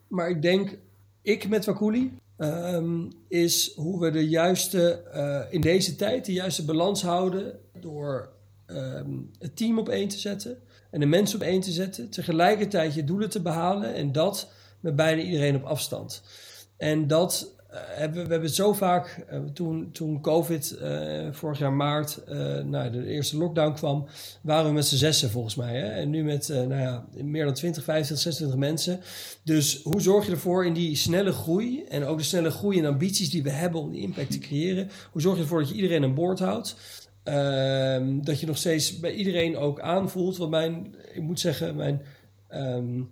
maar 0.07 0.29
ik 0.29 0.41
denk 0.41 0.77
ik 1.21 1.49
met 1.49 1.65
Wakuli, 1.65 2.17
ehm, 2.37 3.09
is 3.27 3.73
hoe 3.75 3.99
we 3.99 4.11
de 4.11 4.27
juiste, 4.27 5.03
eh, 5.03 5.53
in 5.53 5.61
deze 5.61 5.95
tijd, 5.95 6.25
de 6.25 6.33
juiste 6.33 6.65
balans 6.65 7.01
houden 7.01 7.59
door 7.79 8.29
ehm, 8.67 9.09
het 9.39 9.55
team 9.55 9.79
op 9.79 9.89
één 9.89 10.07
te 10.07 10.17
zetten 10.17 10.57
en 10.91 10.99
de 10.99 11.05
mensen 11.05 11.39
op 11.39 11.45
één 11.45 11.61
te 11.61 11.71
zetten. 11.71 12.09
Tegelijkertijd 12.09 12.93
je 12.93 13.03
doelen 13.03 13.29
te 13.29 13.41
behalen 13.41 13.93
en 13.93 14.11
dat 14.11 14.51
met 14.79 14.95
bijna 14.95 15.21
iedereen 15.21 15.55
op 15.55 15.63
afstand. 15.63 16.23
En 16.77 17.07
dat 17.07 17.55
uh, 17.71 17.77
hebben 17.85 18.25
we, 18.25 18.31
hebben 18.31 18.49
zo 18.49 18.73
vaak, 18.73 19.25
uh, 19.33 19.39
toen, 19.53 19.89
toen 19.91 20.21
COVID 20.21 20.77
uh, 20.81 21.27
vorig 21.31 21.59
jaar 21.59 21.73
maart, 21.73 22.21
nou, 22.65 22.91
de 22.91 23.05
eerste 23.05 23.37
lockdown 23.37 23.73
kwam, 23.73 24.07
waren 24.41 24.65
we 24.65 24.73
met 24.73 24.85
z'n 24.85 24.95
zessen 24.95 25.29
volgens 25.29 25.55
mij. 25.55 25.75
Hè? 25.75 25.87
En 25.87 26.09
nu 26.09 26.23
met 26.23 26.47
nou 26.47 26.81
ja, 26.81 27.05
meer 27.13 27.45
dan 27.45 27.53
20, 27.53 27.83
25, 27.83 28.33
26 28.33 28.59
mensen. 28.59 28.99
Dus 29.43 29.81
hoe 29.83 30.01
zorg 30.01 30.25
je 30.25 30.31
ervoor 30.31 30.65
in 30.65 30.73
die 30.73 30.95
snelle 30.95 31.31
groei 31.31 31.83
en 31.83 32.05
ook 32.05 32.17
de 32.17 32.23
snelle 32.23 32.51
groei 32.51 32.79
en 32.79 32.85
ambities 32.85 33.29
die 33.29 33.43
we 33.43 33.49
hebben 33.49 33.81
om 33.81 33.91
die 33.91 34.01
impact 34.01 34.31
te 34.31 34.39
creëren, 34.39 34.89
hoe 35.11 35.21
zorg 35.21 35.35
je 35.35 35.41
ervoor 35.41 35.59
dat 35.59 35.69
je 35.69 35.75
iedereen 35.75 36.03
aan 36.03 36.15
boord 36.15 36.39
houdt? 36.39 36.75
Ehm, 37.27 38.21
dat 38.21 38.39
je 38.39 38.45
nog 38.45 38.57
steeds 38.57 38.99
bij 38.99 39.13
iedereen 39.13 39.57
ook 39.57 39.79
aanvoelt. 39.79 40.37
Want 40.37 40.49
mijn, 40.49 40.95
ik 41.13 41.21
moet 41.21 41.39
zeggen, 41.39 41.75
mijn 41.75 42.01
um, 42.53 43.09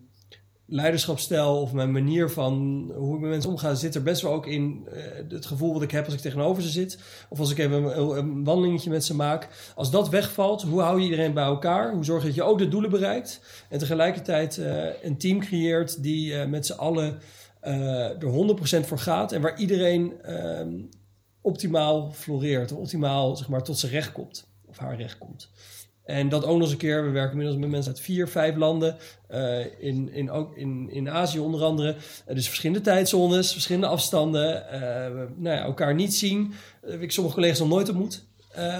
leiderschapstijl 0.65 1.61
of 1.61 1.73
mijn 1.73 1.91
manier 1.91 2.29
van 2.29 2.53
hoe 2.95 3.15
ik 3.15 3.21
met 3.21 3.29
mensen 3.29 3.49
omga, 3.49 3.73
zit 3.73 3.95
er 3.95 4.03
best 4.03 4.21
wel 4.21 4.33
ook 4.33 4.47
in 4.47 4.87
uh, 4.87 5.03
het 5.29 5.45
gevoel 5.45 5.73
wat 5.73 5.81
ik 5.81 5.91
heb 5.91 6.05
als 6.05 6.13
ik 6.13 6.19
tegenover 6.19 6.63
ze 6.63 6.69
zit. 6.69 6.99
Of 7.29 7.39
als 7.39 7.51
ik 7.51 7.57
even 7.57 7.99
een, 8.17 8.43
wandelingetje 8.43 8.89
met 8.89 9.03
ze 9.03 9.15
maak. 9.15 9.47
Als 9.75 9.91
dat 9.91 10.09
wegvalt, 10.09 10.61
hoe 10.61 10.81
hou 10.81 10.97
je 10.97 11.03
iedereen 11.03 11.33
bij 11.33 11.43
elkaar? 11.43 11.93
Hoe 11.93 12.05
zorg 12.05 12.21
je 12.21 12.27
dat 12.27 12.35
je 12.35 12.43
ook 12.43 12.57
de 12.57 12.67
doelen 12.67 12.89
bereikt? 12.89 13.41
En 13.69 13.79
tegelijkertijd 13.79 14.57
uh, 14.57 15.03
een 15.03 15.17
team 15.17 15.39
creëert 15.39 16.03
die 16.03 16.33
uh, 16.33 16.45
met 16.45 16.65
z'n 16.65 16.73
allen 16.73 17.19
er 17.61 18.55
100% 18.81 18.85
voor 18.85 18.99
gaat. 18.99 19.31
En 19.31 19.41
waar 19.41 19.59
iedereen 19.59 20.13
optimaal 21.45 22.11
floreert. 22.11 22.71
Optimaal 22.71 23.35
zeg 23.35 23.47
maar, 23.47 23.63
tot 23.63 23.79
zijn 23.79 23.91
recht 23.91 24.11
komt. 24.11 24.47
Of 24.65 24.77
haar 24.77 24.95
recht 24.95 25.17
komt. 25.17 25.49
En 26.03 26.29
dat 26.29 26.45
ook 26.45 26.53
nog 26.53 26.61
eens 26.61 26.71
een 26.71 26.77
keer. 26.77 27.03
We 27.03 27.09
werken 27.09 27.31
inmiddels 27.31 27.59
met 27.59 27.69
mensen 27.69 27.91
uit 27.91 28.01
vier, 28.01 28.27
vijf 28.27 28.55
landen. 28.55 28.95
Uh, 29.31 29.65
in, 29.79 30.13
in, 30.13 30.31
ook 30.31 30.55
in, 30.55 30.89
in 30.91 31.09
Azië 31.09 31.39
onder 31.39 31.63
andere. 31.63 31.95
Uh, 32.27 32.35
dus 32.35 32.47
verschillende 32.47 32.81
tijdzones, 32.81 33.51
verschillende 33.51 33.87
afstanden. 33.87 34.65
Uh, 34.73 34.79
nou 35.35 35.55
ja, 35.55 35.63
elkaar 35.63 35.95
niet 35.95 36.13
zien. 36.13 36.53
ik 36.99 37.11
sommige 37.11 37.35
collega's 37.35 37.59
nog 37.59 37.67
nooit 37.67 37.89
ontmoet. 37.89 38.25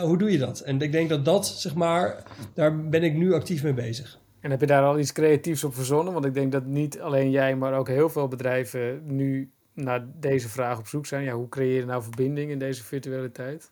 hoe 0.02 0.18
doe 0.18 0.32
je 0.32 0.38
dat? 0.38 0.60
En 0.60 0.82
ik 0.82 0.92
denk 0.92 1.10
dat 1.10 1.26
dat, 1.26 1.48
zeg 1.48 1.76
maar, 1.76 2.24
daar 2.54 2.90
ben 2.90 3.04
ik 3.04 3.14
nu 3.14 3.34
actief 3.34 3.64
mee 3.64 3.74
bezig. 3.74 4.20
En 4.40 4.52
heb 4.52 4.60
je 4.60 4.68
daar 4.68 4.84
al 4.84 5.00
iets 5.00 5.12
creatiefs 5.12 5.64
op 5.64 5.76
verzonnen? 5.76 6.14
Want 6.14 6.26
ik 6.26 6.34
denk 6.34 6.52
dat 6.52 6.66
niet 6.66 7.00
alleen 7.00 7.32
jij, 7.32 7.56
maar 7.56 7.74
ook 7.74 7.88
heel 7.88 8.10
veel 8.10 8.28
bedrijven 8.28 9.02
nu 9.04 9.52
naar 9.76 10.06
deze 10.20 10.50
vraag 10.50 10.80
op 10.80 10.88
zoek 10.88 11.06
zijn. 11.06 11.24
Ja, 11.24 11.34
hoe 11.34 11.50
creëer 11.50 11.80
je 11.80 11.86
nou 11.86 12.04
verbinding 12.04 12.52
in 12.52 12.60
deze 12.60 12.84
virtuele 12.84 13.32
tijd? 13.32 13.72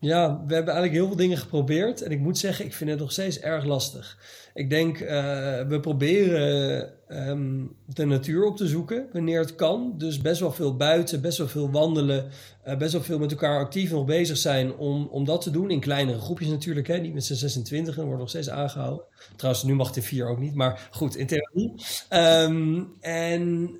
Ja, 0.00 0.44
we 0.46 0.54
hebben 0.54 0.74
eigenlijk 0.74 0.92
heel 0.92 1.06
veel 1.06 1.16
dingen 1.16 1.38
geprobeerd. 1.38 2.02
En 2.02 2.10
ik 2.10 2.20
moet 2.20 2.38
zeggen, 2.38 2.64
ik 2.64 2.74
vind 2.74 2.90
het 2.90 2.98
nog 2.98 3.12
steeds 3.12 3.40
erg 3.40 3.64
lastig. 3.64 4.18
Ik 4.54 4.70
denk, 4.70 5.00
uh, 5.00 5.08
we 5.68 5.78
proberen 5.80 6.92
um, 7.10 7.76
de 7.86 8.04
natuur 8.04 8.44
op 8.44 8.56
te 8.56 8.66
zoeken 8.66 9.06
wanneer 9.12 9.40
het 9.40 9.54
kan. 9.54 9.94
Dus 9.96 10.20
best 10.20 10.40
wel 10.40 10.52
veel 10.52 10.76
buiten, 10.76 11.20
best 11.20 11.38
wel 11.38 11.48
veel 11.48 11.70
wandelen. 11.70 12.30
Uh, 12.66 12.76
best 12.76 12.92
wel 12.92 13.02
veel 13.02 13.18
met 13.18 13.30
elkaar 13.30 13.58
actief 13.58 13.90
nog 13.90 14.04
bezig 14.04 14.36
zijn 14.36 14.76
om, 14.76 15.08
om 15.10 15.24
dat 15.24 15.40
te 15.40 15.50
doen. 15.50 15.70
In 15.70 15.80
kleinere 15.80 16.20
groepjes 16.20 16.48
natuurlijk, 16.48 16.86
hè, 16.86 16.96
niet 16.96 17.14
met 17.14 17.24
z'n 17.24 17.34
26 17.34 17.98
en 17.98 18.04
wordt 18.04 18.18
nog 18.18 18.28
steeds 18.28 18.50
aangehouden. 18.50 19.04
Trouwens, 19.36 19.64
nu 19.64 19.74
mag 19.74 19.96
in 19.96 20.02
vier 20.02 20.28
ook 20.28 20.38
niet, 20.38 20.54
maar 20.54 20.88
goed, 20.90 21.16
in 21.16 21.26
theorie. 21.26 21.74
Um, 22.10 22.92
en 23.00 23.70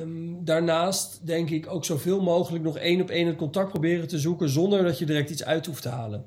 um, 0.00 0.44
daarnaast 0.44 1.26
denk 1.26 1.50
ik 1.50 1.66
ook 1.70 1.84
zoveel 1.84 2.22
mogelijk 2.22 2.64
nog 2.64 2.78
één 2.78 3.00
op 3.00 3.10
één 3.10 3.26
het 3.26 3.36
contact 3.36 3.68
proberen 3.68 4.08
te 4.08 4.18
zoeken 4.18 4.48
zonder 4.48 4.84
dat 4.84 4.98
je 4.98 5.06
direct 5.06 5.30
iets 5.30 5.44
uit 5.44 5.66
hoeft 5.66 5.82
te 5.82 5.88
halen. 5.88 6.24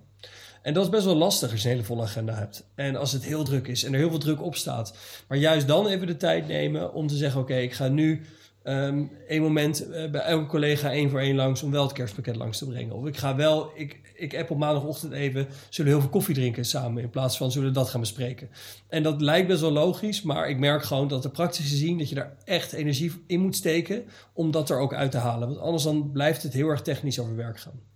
En 0.63 0.73
dat 0.73 0.83
is 0.83 0.89
best 0.89 1.05
wel 1.05 1.15
lastig 1.15 1.51
als 1.51 1.61
je 1.61 1.67
een 1.67 1.73
hele 1.73 1.85
volle 1.85 2.01
agenda 2.01 2.33
hebt. 2.33 2.67
En 2.75 2.95
als 2.95 3.11
het 3.11 3.23
heel 3.23 3.43
druk 3.43 3.67
is 3.67 3.83
en 3.83 3.93
er 3.93 3.99
heel 3.99 4.09
veel 4.09 4.19
druk 4.19 4.41
op 4.41 4.55
staat. 4.55 4.97
Maar 5.27 5.37
juist 5.37 5.67
dan 5.67 5.87
even 5.87 6.07
de 6.07 6.17
tijd 6.17 6.47
nemen 6.47 6.93
om 6.93 7.07
te 7.07 7.15
zeggen: 7.15 7.41
Oké, 7.41 7.55
ik 7.55 7.73
ga 7.73 7.87
nu 7.87 8.21
um, 8.63 9.11
één 9.27 9.41
moment 9.41 9.87
uh, 9.87 10.11
bij 10.11 10.21
elke 10.21 10.45
collega 10.45 10.91
één 10.91 11.09
voor 11.09 11.19
één 11.19 11.35
langs 11.35 11.63
om 11.63 11.71
wel 11.71 11.83
het 11.83 11.91
kerstpakket 11.91 12.35
langs 12.35 12.57
te 12.57 12.67
brengen. 12.67 12.95
Of 12.95 13.05
ik 13.05 13.17
ga 13.17 13.35
wel, 13.35 13.71
ik, 13.75 13.99
ik 14.15 14.35
app 14.37 14.51
op 14.51 14.57
maandagochtend 14.57 15.13
even, 15.13 15.47
zullen 15.69 15.91
heel 15.91 16.01
veel 16.01 16.09
koffie 16.09 16.35
drinken 16.35 16.65
samen 16.65 17.03
in 17.03 17.09
plaats 17.09 17.37
van 17.37 17.51
zullen 17.51 17.73
dat 17.73 17.89
gaan 17.89 17.99
bespreken. 17.99 18.49
En 18.87 19.03
dat 19.03 19.21
lijkt 19.21 19.47
best 19.47 19.61
wel 19.61 19.71
logisch, 19.71 20.21
maar 20.21 20.49
ik 20.49 20.59
merk 20.59 20.83
gewoon 20.83 21.07
dat 21.07 21.23
de 21.23 21.29
praktisch 21.29 21.69
gezien 21.69 21.97
dat 21.97 22.09
je 22.09 22.15
daar 22.15 22.35
echt 22.43 22.73
energie 22.73 23.11
in 23.27 23.39
moet 23.39 23.55
steken 23.55 24.03
om 24.33 24.51
dat 24.51 24.69
er 24.69 24.79
ook 24.79 24.93
uit 24.93 25.11
te 25.11 25.17
halen. 25.17 25.47
Want 25.47 25.59
anders 25.59 25.83
dan 25.83 26.11
blijft 26.11 26.43
het 26.43 26.53
heel 26.53 26.67
erg 26.67 26.81
technisch 26.81 27.19
over 27.19 27.35
werk 27.35 27.59
gaan. 27.59 27.92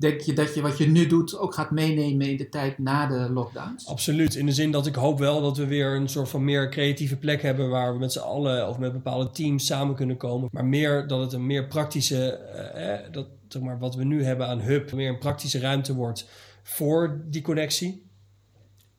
Denk 0.00 0.20
je 0.20 0.32
dat 0.32 0.54
je 0.54 0.60
wat 0.60 0.78
je 0.78 0.86
nu 0.86 1.06
doet 1.06 1.38
ook 1.38 1.54
gaat 1.54 1.70
meenemen 1.70 2.30
in 2.30 2.36
de 2.36 2.48
tijd 2.48 2.78
na 2.78 3.06
de 3.06 3.32
lockdowns? 3.32 3.86
Absoluut. 3.86 4.34
In 4.34 4.46
de 4.46 4.52
zin 4.52 4.70
dat 4.70 4.86
ik 4.86 4.94
hoop 4.94 5.18
wel 5.18 5.42
dat 5.42 5.56
we 5.56 5.66
weer 5.66 5.94
een 5.94 6.08
soort 6.08 6.28
van 6.28 6.44
meer 6.44 6.70
creatieve 6.70 7.16
plek 7.16 7.42
hebben 7.42 7.68
waar 7.68 7.92
we 7.92 7.98
met 7.98 8.12
z'n 8.12 8.18
allen 8.18 8.68
of 8.68 8.78
met 8.78 8.92
bepaalde 8.92 9.30
teams 9.30 9.66
samen 9.66 9.94
kunnen 9.94 10.16
komen. 10.16 10.48
Maar 10.52 10.64
meer 10.64 11.06
dat 11.06 11.20
het 11.20 11.32
een 11.32 11.46
meer 11.46 11.66
praktische, 11.66 12.30
eh, 12.30 13.12
dat, 13.12 13.26
zeg 13.48 13.62
maar, 13.62 13.78
wat 13.78 13.94
we 13.94 14.04
nu 14.04 14.24
hebben 14.24 14.46
aan 14.46 14.60
hub, 14.60 14.92
meer 14.92 15.08
een 15.08 15.18
praktische 15.18 15.58
ruimte 15.58 15.94
wordt 15.94 16.28
voor 16.62 17.22
die 17.26 17.42
connectie. 17.42 18.06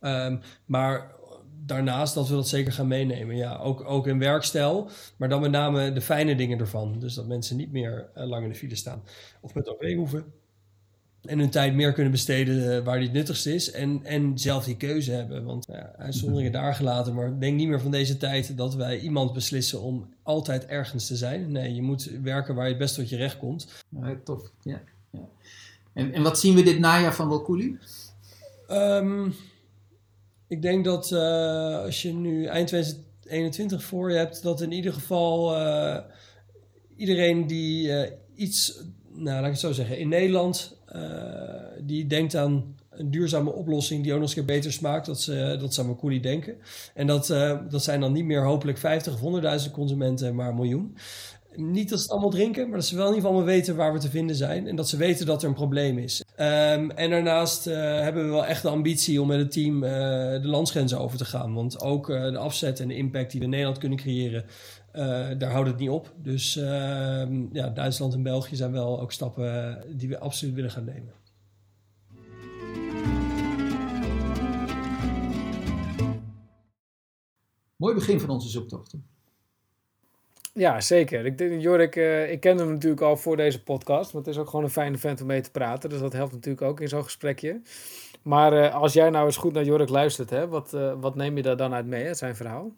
Um, 0.01 0.39
maar 0.65 1.11
daarnaast 1.65 2.13
dat 2.13 2.27
we 2.27 2.35
dat 2.35 2.47
zeker 2.47 2.73
gaan 2.73 2.87
meenemen. 2.87 3.35
Ja, 3.35 3.57
ook, 3.57 3.83
ook 3.89 4.07
in 4.07 4.19
werkstijl, 4.19 4.89
maar 5.17 5.29
dan 5.29 5.41
met 5.41 5.51
name 5.51 5.93
de 5.93 6.01
fijne 6.01 6.35
dingen 6.35 6.59
ervan. 6.59 6.99
Dus 6.99 7.13
dat 7.13 7.27
mensen 7.27 7.57
niet 7.57 7.71
meer 7.71 8.09
uh, 8.17 8.25
lang 8.25 8.43
in 8.43 8.49
de 8.49 8.55
file 8.55 8.75
staan 8.75 9.03
of 9.41 9.53
met 9.53 9.69
OV 9.69 9.95
hoeven 9.95 10.39
en 11.21 11.39
hun 11.39 11.49
tijd 11.49 11.73
meer 11.73 11.93
kunnen 11.93 12.11
besteden 12.11 12.55
uh, 12.55 12.83
waar 12.83 12.97
die 12.97 13.07
het 13.07 13.15
nuttigste 13.15 13.53
is. 13.53 13.71
En, 13.71 13.99
en 14.03 14.39
zelf 14.39 14.63
die 14.63 14.77
keuze 14.77 15.11
hebben. 15.11 15.43
Want 15.43 15.65
ja, 15.67 15.93
uitzonderingen 15.97 16.51
daar 16.51 16.75
gelaten. 16.75 17.13
Maar 17.13 17.39
denk 17.39 17.57
niet 17.57 17.67
meer 17.67 17.81
van 17.81 17.91
deze 17.91 18.17
tijd 18.17 18.57
dat 18.57 18.75
wij 18.75 18.99
iemand 18.99 19.33
beslissen 19.33 19.81
om 19.81 20.13
altijd 20.23 20.65
ergens 20.65 21.07
te 21.07 21.15
zijn. 21.15 21.51
Nee, 21.51 21.75
je 21.75 21.81
moet 21.81 22.11
werken 22.23 22.55
waar 22.55 22.63
je 22.63 22.69
het 22.69 22.79
best 22.79 22.95
tot 22.95 23.09
je 23.09 23.15
recht 23.15 23.37
komt. 23.37 23.67
Ja, 23.89 24.15
tof. 24.23 24.51
Ja, 24.61 24.81
ja. 25.11 25.27
En, 25.93 26.13
en 26.13 26.23
wat 26.23 26.39
zien 26.39 26.55
we 26.55 26.63
dit 26.63 26.79
najaar 26.79 27.15
van 27.15 27.27
Welkoeli? 27.27 27.77
Um, 28.71 29.33
ik 30.47 30.61
denk 30.61 30.85
dat 30.85 31.11
uh, 31.11 31.83
als 31.83 32.01
je 32.01 32.13
nu 32.13 32.45
eind 32.45 32.67
2021 32.67 33.83
voor 33.83 34.11
je 34.11 34.17
hebt, 34.17 34.43
dat 34.43 34.61
in 34.61 34.71
ieder 34.71 34.93
geval 34.93 35.55
uh, 35.55 35.97
iedereen 36.95 37.47
die 37.47 37.91
iets, 38.35 38.83
nou 39.13 39.35
laat 39.35 39.45
ik 39.45 39.51
het 39.51 39.59
zo 39.59 39.71
zeggen, 39.71 39.97
in 39.97 40.09
Nederland 40.09 40.79
die 41.79 42.07
denkt 42.07 42.35
aan 42.35 42.75
een 42.91 43.11
duurzame 43.11 43.51
oplossing 43.51 44.03
die 44.03 44.13
ook 44.13 44.19
nog 44.19 44.35
eens 44.35 44.45
beter 44.45 44.71
smaakt. 44.71 45.05
Dat, 45.05 45.21
ze, 45.21 45.57
dat 45.59 45.73
zou 45.73 45.87
Makuli 45.87 46.19
denken. 46.19 46.55
En 46.93 47.07
dat, 47.07 47.29
uh, 47.29 47.57
dat 47.69 47.83
zijn 47.83 47.99
dan 47.99 48.11
niet 48.11 48.25
meer 48.25 48.43
hopelijk 48.43 48.77
50 48.77 49.21
of 49.21 49.41
100.000 49.65 49.71
consumenten, 49.71 50.35
maar 50.35 50.49
een 50.49 50.55
miljoen. 50.55 50.97
Niet 51.55 51.89
dat 51.89 51.97
ze 51.97 52.03
het 52.03 52.13
allemaal 52.13 52.29
drinken, 52.29 52.69
maar 52.69 52.77
dat 52.77 52.87
ze 52.87 52.95
wel 52.95 53.07
in 53.07 53.15
ieder 53.15 53.29
geval 53.29 53.45
weten 53.45 53.75
waar 53.75 53.93
we 53.93 53.99
te 53.99 54.09
vinden 54.09 54.35
zijn. 54.35 54.67
En 54.67 54.75
dat 54.75 54.89
ze 54.89 54.97
weten 54.97 55.25
dat 55.25 55.41
er 55.41 55.47
een 55.47 55.53
probleem 55.53 55.97
is. 55.97 56.23
Um, 56.39 56.91
en 56.91 57.09
daarnaast 57.09 57.65
hebben 57.65 58.23
we 58.23 58.29
wel 58.29 58.45
echt 58.45 58.61
de 58.61 58.69
ambitie 58.69 59.21
om 59.21 59.27
met 59.27 59.39
het 59.39 59.51
team 59.51 59.79
de 60.41 60.47
landsgrenzen 60.47 60.99
over 60.99 61.17
te 61.17 61.25
gaan. 61.25 61.53
Want 61.53 61.81
ook 61.81 62.07
de 62.07 62.37
afzet 62.37 62.79
en 62.79 62.87
de 62.87 62.95
impact 62.95 63.31
die 63.31 63.39
we 63.39 63.45
in 63.45 63.51
Nederland 63.51 63.77
kunnen 63.77 63.97
creëren, 63.97 64.45
daar 65.37 65.51
houdt 65.51 65.67
het 65.67 65.77
niet 65.77 65.89
op. 65.89 66.13
Dus 66.17 66.55
ehm, 66.55 67.45
ja, 67.51 67.69
Duitsland 67.69 68.13
en 68.13 68.23
België 68.23 68.55
zijn 68.55 68.71
wel 68.71 69.01
ook 69.01 69.11
stappen 69.11 69.83
die 69.97 70.09
we 70.09 70.19
absoluut 70.19 70.55
willen 70.55 70.71
gaan 70.71 70.85
nemen. 70.85 71.13
Mooi 77.75 77.93
begin 77.95 78.19
van 78.19 78.29
onze 78.29 78.49
zoektochten. 78.49 79.05
Ja, 80.53 80.81
zeker. 80.81 81.25
Ik 81.25 81.37
denk, 81.37 81.61
Jorik, 81.61 81.95
uh, 81.95 82.31
ik 82.31 82.39
kende 82.39 82.63
hem 82.63 82.71
natuurlijk 82.71 83.01
al 83.01 83.17
voor 83.17 83.37
deze 83.37 83.63
podcast. 83.63 84.13
Maar 84.13 84.21
het 84.21 84.31
is 84.31 84.37
ook 84.37 84.49
gewoon 84.49 84.65
een 84.65 84.71
fijne 84.71 84.97
vent 84.97 85.21
om 85.21 85.27
mee 85.27 85.41
te 85.41 85.51
praten. 85.51 85.89
Dus 85.89 85.99
dat 85.99 86.13
helpt 86.13 86.31
natuurlijk 86.31 86.61
ook 86.61 86.79
in 86.79 86.87
zo'n 86.87 87.03
gesprekje. 87.03 87.61
Maar 88.21 88.53
uh, 88.53 88.75
als 88.75 88.93
jij 88.93 89.09
nou 89.09 89.25
eens 89.25 89.37
goed 89.37 89.53
naar 89.53 89.63
Jorik 89.63 89.89
luistert, 89.89 90.29
hè, 90.29 90.47
wat, 90.47 90.73
uh, 90.73 90.93
wat 90.99 91.15
neem 91.15 91.35
je 91.35 91.41
daar 91.41 91.57
dan 91.57 91.73
uit 91.73 91.85
mee, 91.85 92.07
uit 92.07 92.17
zijn 92.17 92.35
verhaal? 92.35 92.71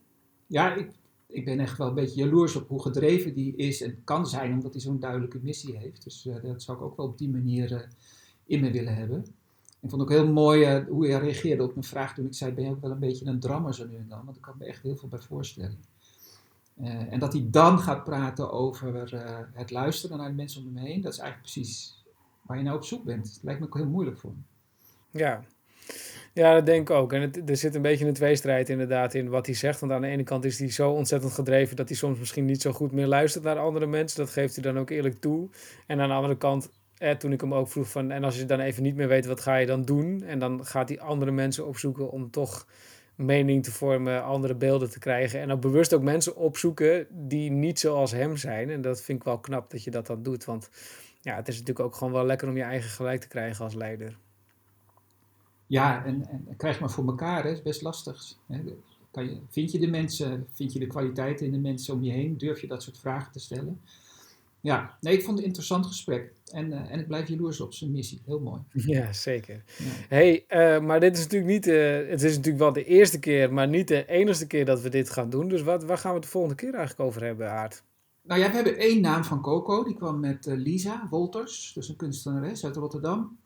Ja, 0.48 0.74
ik, 0.74 0.90
ik 1.34 1.46
ben 1.46 1.60
echt 1.60 1.78
wel 1.78 1.88
een 1.88 1.94
beetje 1.94 2.24
jaloers 2.24 2.56
op 2.56 2.68
hoe 2.68 2.82
gedreven 2.82 3.34
die 3.34 3.56
is 3.56 3.82
en 3.82 4.04
kan 4.04 4.28
zijn, 4.28 4.54
omdat 4.54 4.74
hij 4.74 4.82
zo'n 4.82 5.00
duidelijke 5.00 5.40
missie 5.42 5.78
heeft. 5.78 6.04
Dus 6.04 6.28
dat 6.42 6.64
zou 6.64 6.78
ik 6.78 6.84
ook 6.84 6.98
wel 6.98 7.06
op 7.06 7.18
die 7.18 7.30
manier 7.30 7.88
in 8.46 8.62
me 8.62 8.72
willen 8.72 8.96
hebben. 8.96 9.26
Ik 9.82 9.90
vond 9.90 10.02
ook 10.02 10.10
heel 10.10 10.32
mooi 10.32 10.86
hoe 10.90 11.08
hij 11.08 11.20
reageerde 11.20 11.64
op 11.64 11.74
mijn 11.74 11.84
vraag 11.84 12.14
toen 12.14 12.26
ik 12.26 12.34
zei: 12.34 12.52
Ben 12.52 12.64
je 12.64 12.70
ook 12.70 12.82
wel 12.82 12.92
een 12.92 13.00
beetje 13.00 13.26
een 13.26 13.40
drammer 13.40 13.74
zo 13.74 13.88
nu 13.88 13.96
en 13.96 14.08
dan? 14.10 14.26
Want 14.26 14.36
ik 14.36 14.42
kan 14.42 14.56
me 14.58 14.66
echt 14.66 14.82
heel 14.82 14.96
veel 14.96 15.10
bij 15.10 15.20
voorstellen. 15.20 15.78
En 17.10 17.20
dat 17.20 17.34
hij 17.34 17.48
dan 17.50 17.80
gaat 17.80 18.04
praten 18.04 18.52
over 18.52 19.14
het 19.54 19.72
luisteren 19.72 20.18
naar 20.18 20.30
de 20.30 20.36
mensen 20.36 20.62
om 20.62 20.76
hem 20.76 20.86
heen, 20.86 21.02
dat 21.02 21.14
is 21.14 21.20
eigenlijk 21.20 21.52
precies 21.52 22.04
waar 22.42 22.58
je 22.58 22.64
nou 22.64 22.78
op 22.78 22.84
zoek 22.84 23.04
bent. 23.04 23.34
Het 23.34 23.44
lijkt 23.44 23.60
me 23.60 23.66
ook 23.66 23.76
heel 23.76 23.88
moeilijk 23.88 24.18
voor 24.18 24.30
hem. 24.30 24.46
Ja. 25.12 25.44
Ja, 26.34 26.54
dat 26.54 26.66
denk 26.66 26.90
ik 26.90 26.96
ook. 26.96 27.14
En 27.14 27.32
er 27.46 27.58
zit 27.58 27.76
een 27.76 27.82
beetje 27.82 28.06
een 28.08 28.14
tweestrijd 28.14 28.70
inderdaad 28.70 29.14
in 29.14 29.30
wat 29.30 29.46
hij 29.46 29.56
zegt. 29.56 29.80
Want 29.80 29.92
aan 29.92 30.02
de 30.02 30.08
ene 30.08 30.24
kant 30.24 30.46
is 30.46 30.60
hij 30.60 30.72
zo 30.72 30.92
ontzettend 30.92 31.34
gedreven 31.34 31.76
dat 31.76 31.88
hij 31.88 31.98
soms 31.98 32.20
misschien 32.20 32.46
niet 32.46 32.62
zo 32.62 32.72
goed 32.72 32.92
meer 32.92 33.08
luistert 33.08 33.44
naar 33.44 33.60
andere 33.60 33.86
mensen. 33.86 34.18
Dat 34.18 34.30
geeft 34.30 34.56
hij 34.56 34.64
dan 34.64 34.80
ook 34.80 34.90
eerlijk 34.90 35.22
toe. 35.22 35.50
En 35.88 36.00
aan 36.00 36.08
de 36.08 36.16
andere 36.16 36.38
kant, 36.38 36.72
eh, 36.98 37.12
toen 37.12 37.32
ik 37.32 37.42
hem 37.42 37.54
ook 37.54 37.68
vroeg 37.68 37.90
van... 37.90 38.12
en 38.12 38.24
als 38.24 38.38
je 38.38 38.46
dan 38.46 38.60
even 38.60 38.84
niet 38.84 38.96
meer 38.96 39.08
weet, 39.08 39.26
wat 39.26 39.40
ga 39.40 39.56
je 39.56 39.66
dan 39.66 39.82
doen? 39.82 40.24
En 40.24 40.40
dan 40.40 40.66
gaat 40.66 40.90
hij 40.90 41.00
andere 41.00 41.32
mensen 41.32 41.68
opzoeken 41.68 42.12
om 42.12 42.32
toch 42.32 42.68
mening 43.16 43.64
te 43.64 43.72
vormen, 43.72 44.24
andere 44.24 44.56
beelden 44.56 44.90
te 44.90 45.00
krijgen. 45.00 45.40
En 45.40 45.52
ook 45.52 45.62
bewust 45.62 45.94
ook 45.94 46.02
mensen 46.02 46.36
opzoeken 46.36 47.08
die 47.10 47.52
niet 47.52 47.80
zoals 47.80 48.12
hem 48.12 48.38
zijn. 48.38 48.70
En 48.70 48.82
dat 48.82 49.02
vind 49.02 49.20
ik 49.20 49.26
wel 49.26 49.40
knap 49.40 49.72
dat 49.72 49.84
je 49.84 49.92
dat 49.92 50.08
dan 50.08 50.24
doet. 50.24 50.46
Want 50.46 50.70
ja, 51.22 51.36
het 51.36 51.48
is 51.48 51.54
natuurlijk 51.60 51.86
ook 51.86 51.96
gewoon 51.96 52.14
wel 52.14 52.26
lekker 52.26 52.48
om 52.48 52.58
je 52.58 52.64
eigen 52.64 52.90
gelijk 52.90 53.22
te 53.22 53.28
krijgen 53.28 53.64
als 53.64 53.74
leider. 53.74 54.18
Ja, 55.68 56.06
en, 56.06 56.28
en 56.30 56.56
krijg 56.58 56.80
maar 56.80 56.92
voor 56.92 57.06
elkaar, 57.06 57.44
hè, 57.44 57.52
is 57.52 57.62
best 57.62 57.82
lastig. 57.82 58.36
Hè. 58.48 58.62
Kan 59.12 59.26
je, 59.26 59.38
vind 59.50 59.72
je 59.72 59.80
de 59.80 59.88
mensen, 59.88 60.48
vind 60.54 60.74
je 60.74 60.80
de 60.80 60.88
kwaliteiten 60.88 61.46
in 61.46 61.52
de 61.52 61.58
mensen 61.58 61.94
om 61.94 62.04
je 62.04 62.12
heen? 62.12 62.38
Durf 62.38 62.62
je 62.62 62.68
dat 62.68 62.84
soort 62.84 63.00
vragen 63.00 63.32
te 63.32 63.40
stellen? 63.40 63.82
Ja, 64.62 64.98
nee, 65.02 65.14
ik 65.14 65.20
vond 65.20 65.32
het 65.32 65.40
een 65.40 65.46
interessant 65.46 65.86
gesprek. 65.86 66.34
En, 66.52 66.72
uh, 66.72 66.92
en 66.92 67.00
ik 67.00 67.08
blijf 67.08 67.28
jaloers 67.28 67.62
op 67.62 67.74
zijn 67.74 67.92
missie. 67.92 68.22
Heel 68.26 68.40
mooi. 68.40 68.62
Ja, 68.74 69.14
zeker. 69.14 69.64
Ja. 69.78 69.86
hey, 70.10 70.46
uh, 70.50 70.86
maar 70.86 71.00
dit 71.00 71.18
is 71.18 71.24
natuurlijk 71.24 71.52
niet... 71.52 71.68
Uh, 71.68 72.10
het 72.10 72.24
is 72.24 72.36
natuurlijk 72.36 72.64
wel 72.64 72.74
de 72.74 72.84
eerste 72.84 73.20
keer, 73.20 73.54
maar 73.54 73.68
niet 73.68 73.88
de 73.88 74.06
enige 74.06 74.48
keer 74.48 74.66
dat 74.66 74.82
we 74.82 74.90
dit 74.90 75.10
gaan 75.10 75.30
doen. 75.30 75.48
Dus 75.48 75.62
wat, 75.62 75.84
waar 75.84 75.98
gaan 75.98 76.14
we 76.14 76.20
de 76.20 76.28
volgende 76.28 76.56
keer 76.56 76.74
eigenlijk 76.74 77.10
over 77.10 77.24
hebben, 77.24 77.52
Aard? 77.52 77.84
Nou 78.22 78.40
ja, 78.40 78.48
we 78.50 78.56
hebben 78.56 78.78
één 78.78 79.02
naam 79.02 79.24
van 79.24 79.42
Coco. 79.42 79.84
Die 79.84 79.96
kwam 79.96 80.20
met 80.20 80.46
Lisa 80.46 81.08
Wolters, 81.10 81.72
dus 81.74 81.90
een 81.90 81.96
kunstenares 81.96 82.66
uit 82.66 82.76
Rotterdam. 82.76 83.38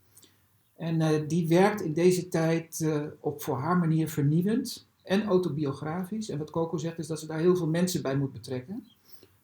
En 0.78 1.28
die 1.28 1.48
werkt 1.48 1.82
in 1.82 1.94
deze 1.94 2.28
tijd 2.28 2.88
op 3.20 3.42
voor 3.42 3.58
haar 3.58 3.78
manier 3.78 4.10
vernieuwend 4.10 4.88
en 5.04 5.26
autobiografisch. 5.26 6.30
En 6.30 6.38
wat 6.38 6.52
Coco 6.52 6.78
zegt 6.78 7.00
is 7.00 7.08
dat 7.08 7.20
ze 7.20 7.28
daar 7.28 7.40
heel 7.40 7.56
veel 7.56 7.68
mensen 7.68 8.02
bij 8.02 8.18
moet 8.18 8.32
betrekken. 8.32 8.88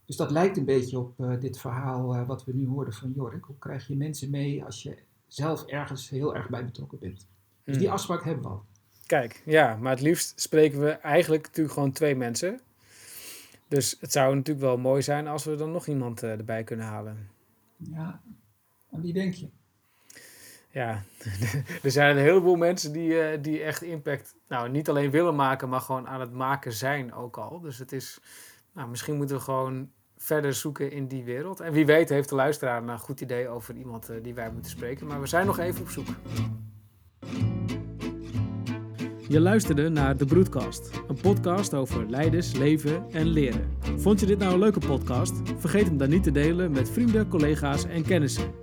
Dus 0.05 0.15
dat 0.15 0.31
lijkt 0.31 0.57
een 0.57 0.65
beetje 0.65 0.99
op 0.99 1.19
uh, 1.19 1.39
dit 1.39 1.59
verhaal 1.59 2.25
wat 2.25 2.45
we 2.45 2.53
nu 2.53 2.67
hoorden 2.67 2.93
van 2.93 3.11
Jork. 3.15 3.45
Hoe 3.45 3.57
krijg 3.59 3.87
je 3.87 3.95
mensen 3.95 4.29
mee 4.29 4.63
als 4.63 4.83
je 4.83 4.97
zelf 5.27 5.65
ergens 5.65 6.09
heel 6.09 6.35
erg 6.35 6.49
bij 6.49 6.65
betrokken 6.65 6.99
bent? 6.99 7.27
Dus 7.63 7.77
die 7.77 7.91
afspraak 7.91 8.23
hebben 8.23 8.43
we 8.43 8.49
al. 8.49 8.63
Kijk, 9.05 9.41
ja, 9.45 9.75
maar 9.75 9.91
het 9.91 10.01
liefst 10.01 10.41
spreken 10.41 10.79
we 10.79 10.89
eigenlijk 10.89 11.43
natuurlijk 11.43 11.73
gewoon 11.73 11.91
twee 11.91 12.15
mensen. 12.15 12.59
Dus 13.67 13.97
het 13.99 14.11
zou 14.11 14.35
natuurlijk 14.35 14.65
wel 14.65 14.77
mooi 14.77 15.01
zijn 15.01 15.27
als 15.27 15.43
we 15.43 15.55
dan 15.55 15.71
nog 15.71 15.87
iemand 15.87 16.23
erbij 16.23 16.63
kunnen 16.63 16.85
halen. 16.85 17.29
Ja, 17.77 18.21
aan 18.91 19.01
wie 19.01 19.13
denk 19.13 19.33
je? 19.33 19.49
Ja, 20.73 21.03
er 21.83 21.91
zijn 21.91 22.17
een 22.17 22.23
heleboel 22.23 22.55
mensen 22.55 22.91
die, 22.91 23.41
die 23.41 23.63
echt 23.63 23.81
impact, 23.81 24.35
nou 24.47 24.69
niet 24.69 24.89
alleen 24.89 25.11
willen 25.11 25.35
maken, 25.35 25.69
maar 25.69 25.81
gewoon 25.81 26.07
aan 26.07 26.19
het 26.19 26.31
maken 26.31 26.73
zijn 26.73 27.13
ook 27.13 27.37
al. 27.37 27.59
Dus 27.59 27.77
het 27.77 27.91
is, 27.91 28.19
nou, 28.73 28.89
misschien 28.89 29.15
moeten 29.15 29.35
we 29.35 29.41
gewoon 29.41 29.89
verder 30.17 30.53
zoeken 30.53 30.91
in 30.91 31.07
die 31.07 31.23
wereld. 31.23 31.59
En 31.59 31.73
wie 31.73 31.85
weet 31.85 32.09
heeft 32.09 32.29
de 32.29 32.35
luisteraar 32.35 32.83
een 32.83 32.99
goed 32.99 33.21
idee 33.21 33.47
over 33.47 33.75
iemand 33.75 34.09
uh, 34.09 34.15
die 34.21 34.33
wij 34.33 34.51
moeten 34.51 34.71
spreken. 34.71 35.07
Maar 35.07 35.19
we 35.19 35.27
zijn 35.27 35.45
nog 35.45 35.59
even 35.59 35.81
op 35.81 35.89
zoek. 35.89 36.07
Je 39.27 39.39
luisterde 39.39 39.89
naar 39.89 40.17
De 40.17 40.25
Broedcast, 40.25 41.01
een 41.07 41.21
podcast 41.21 41.73
over 41.73 42.09
leiders, 42.09 42.53
leven 42.53 43.11
en 43.11 43.25
leren. 43.25 43.77
Vond 43.97 44.19
je 44.19 44.25
dit 44.25 44.39
nou 44.39 44.53
een 44.53 44.59
leuke 44.59 44.79
podcast? 44.79 45.33
Vergeet 45.57 45.85
hem 45.85 45.97
dan 45.97 46.09
niet 46.09 46.23
te 46.23 46.31
delen 46.31 46.71
met 46.71 46.89
vrienden, 46.89 47.27
collega's 47.27 47.85
en 47.85 48.03
kennissen. 48.03 48.62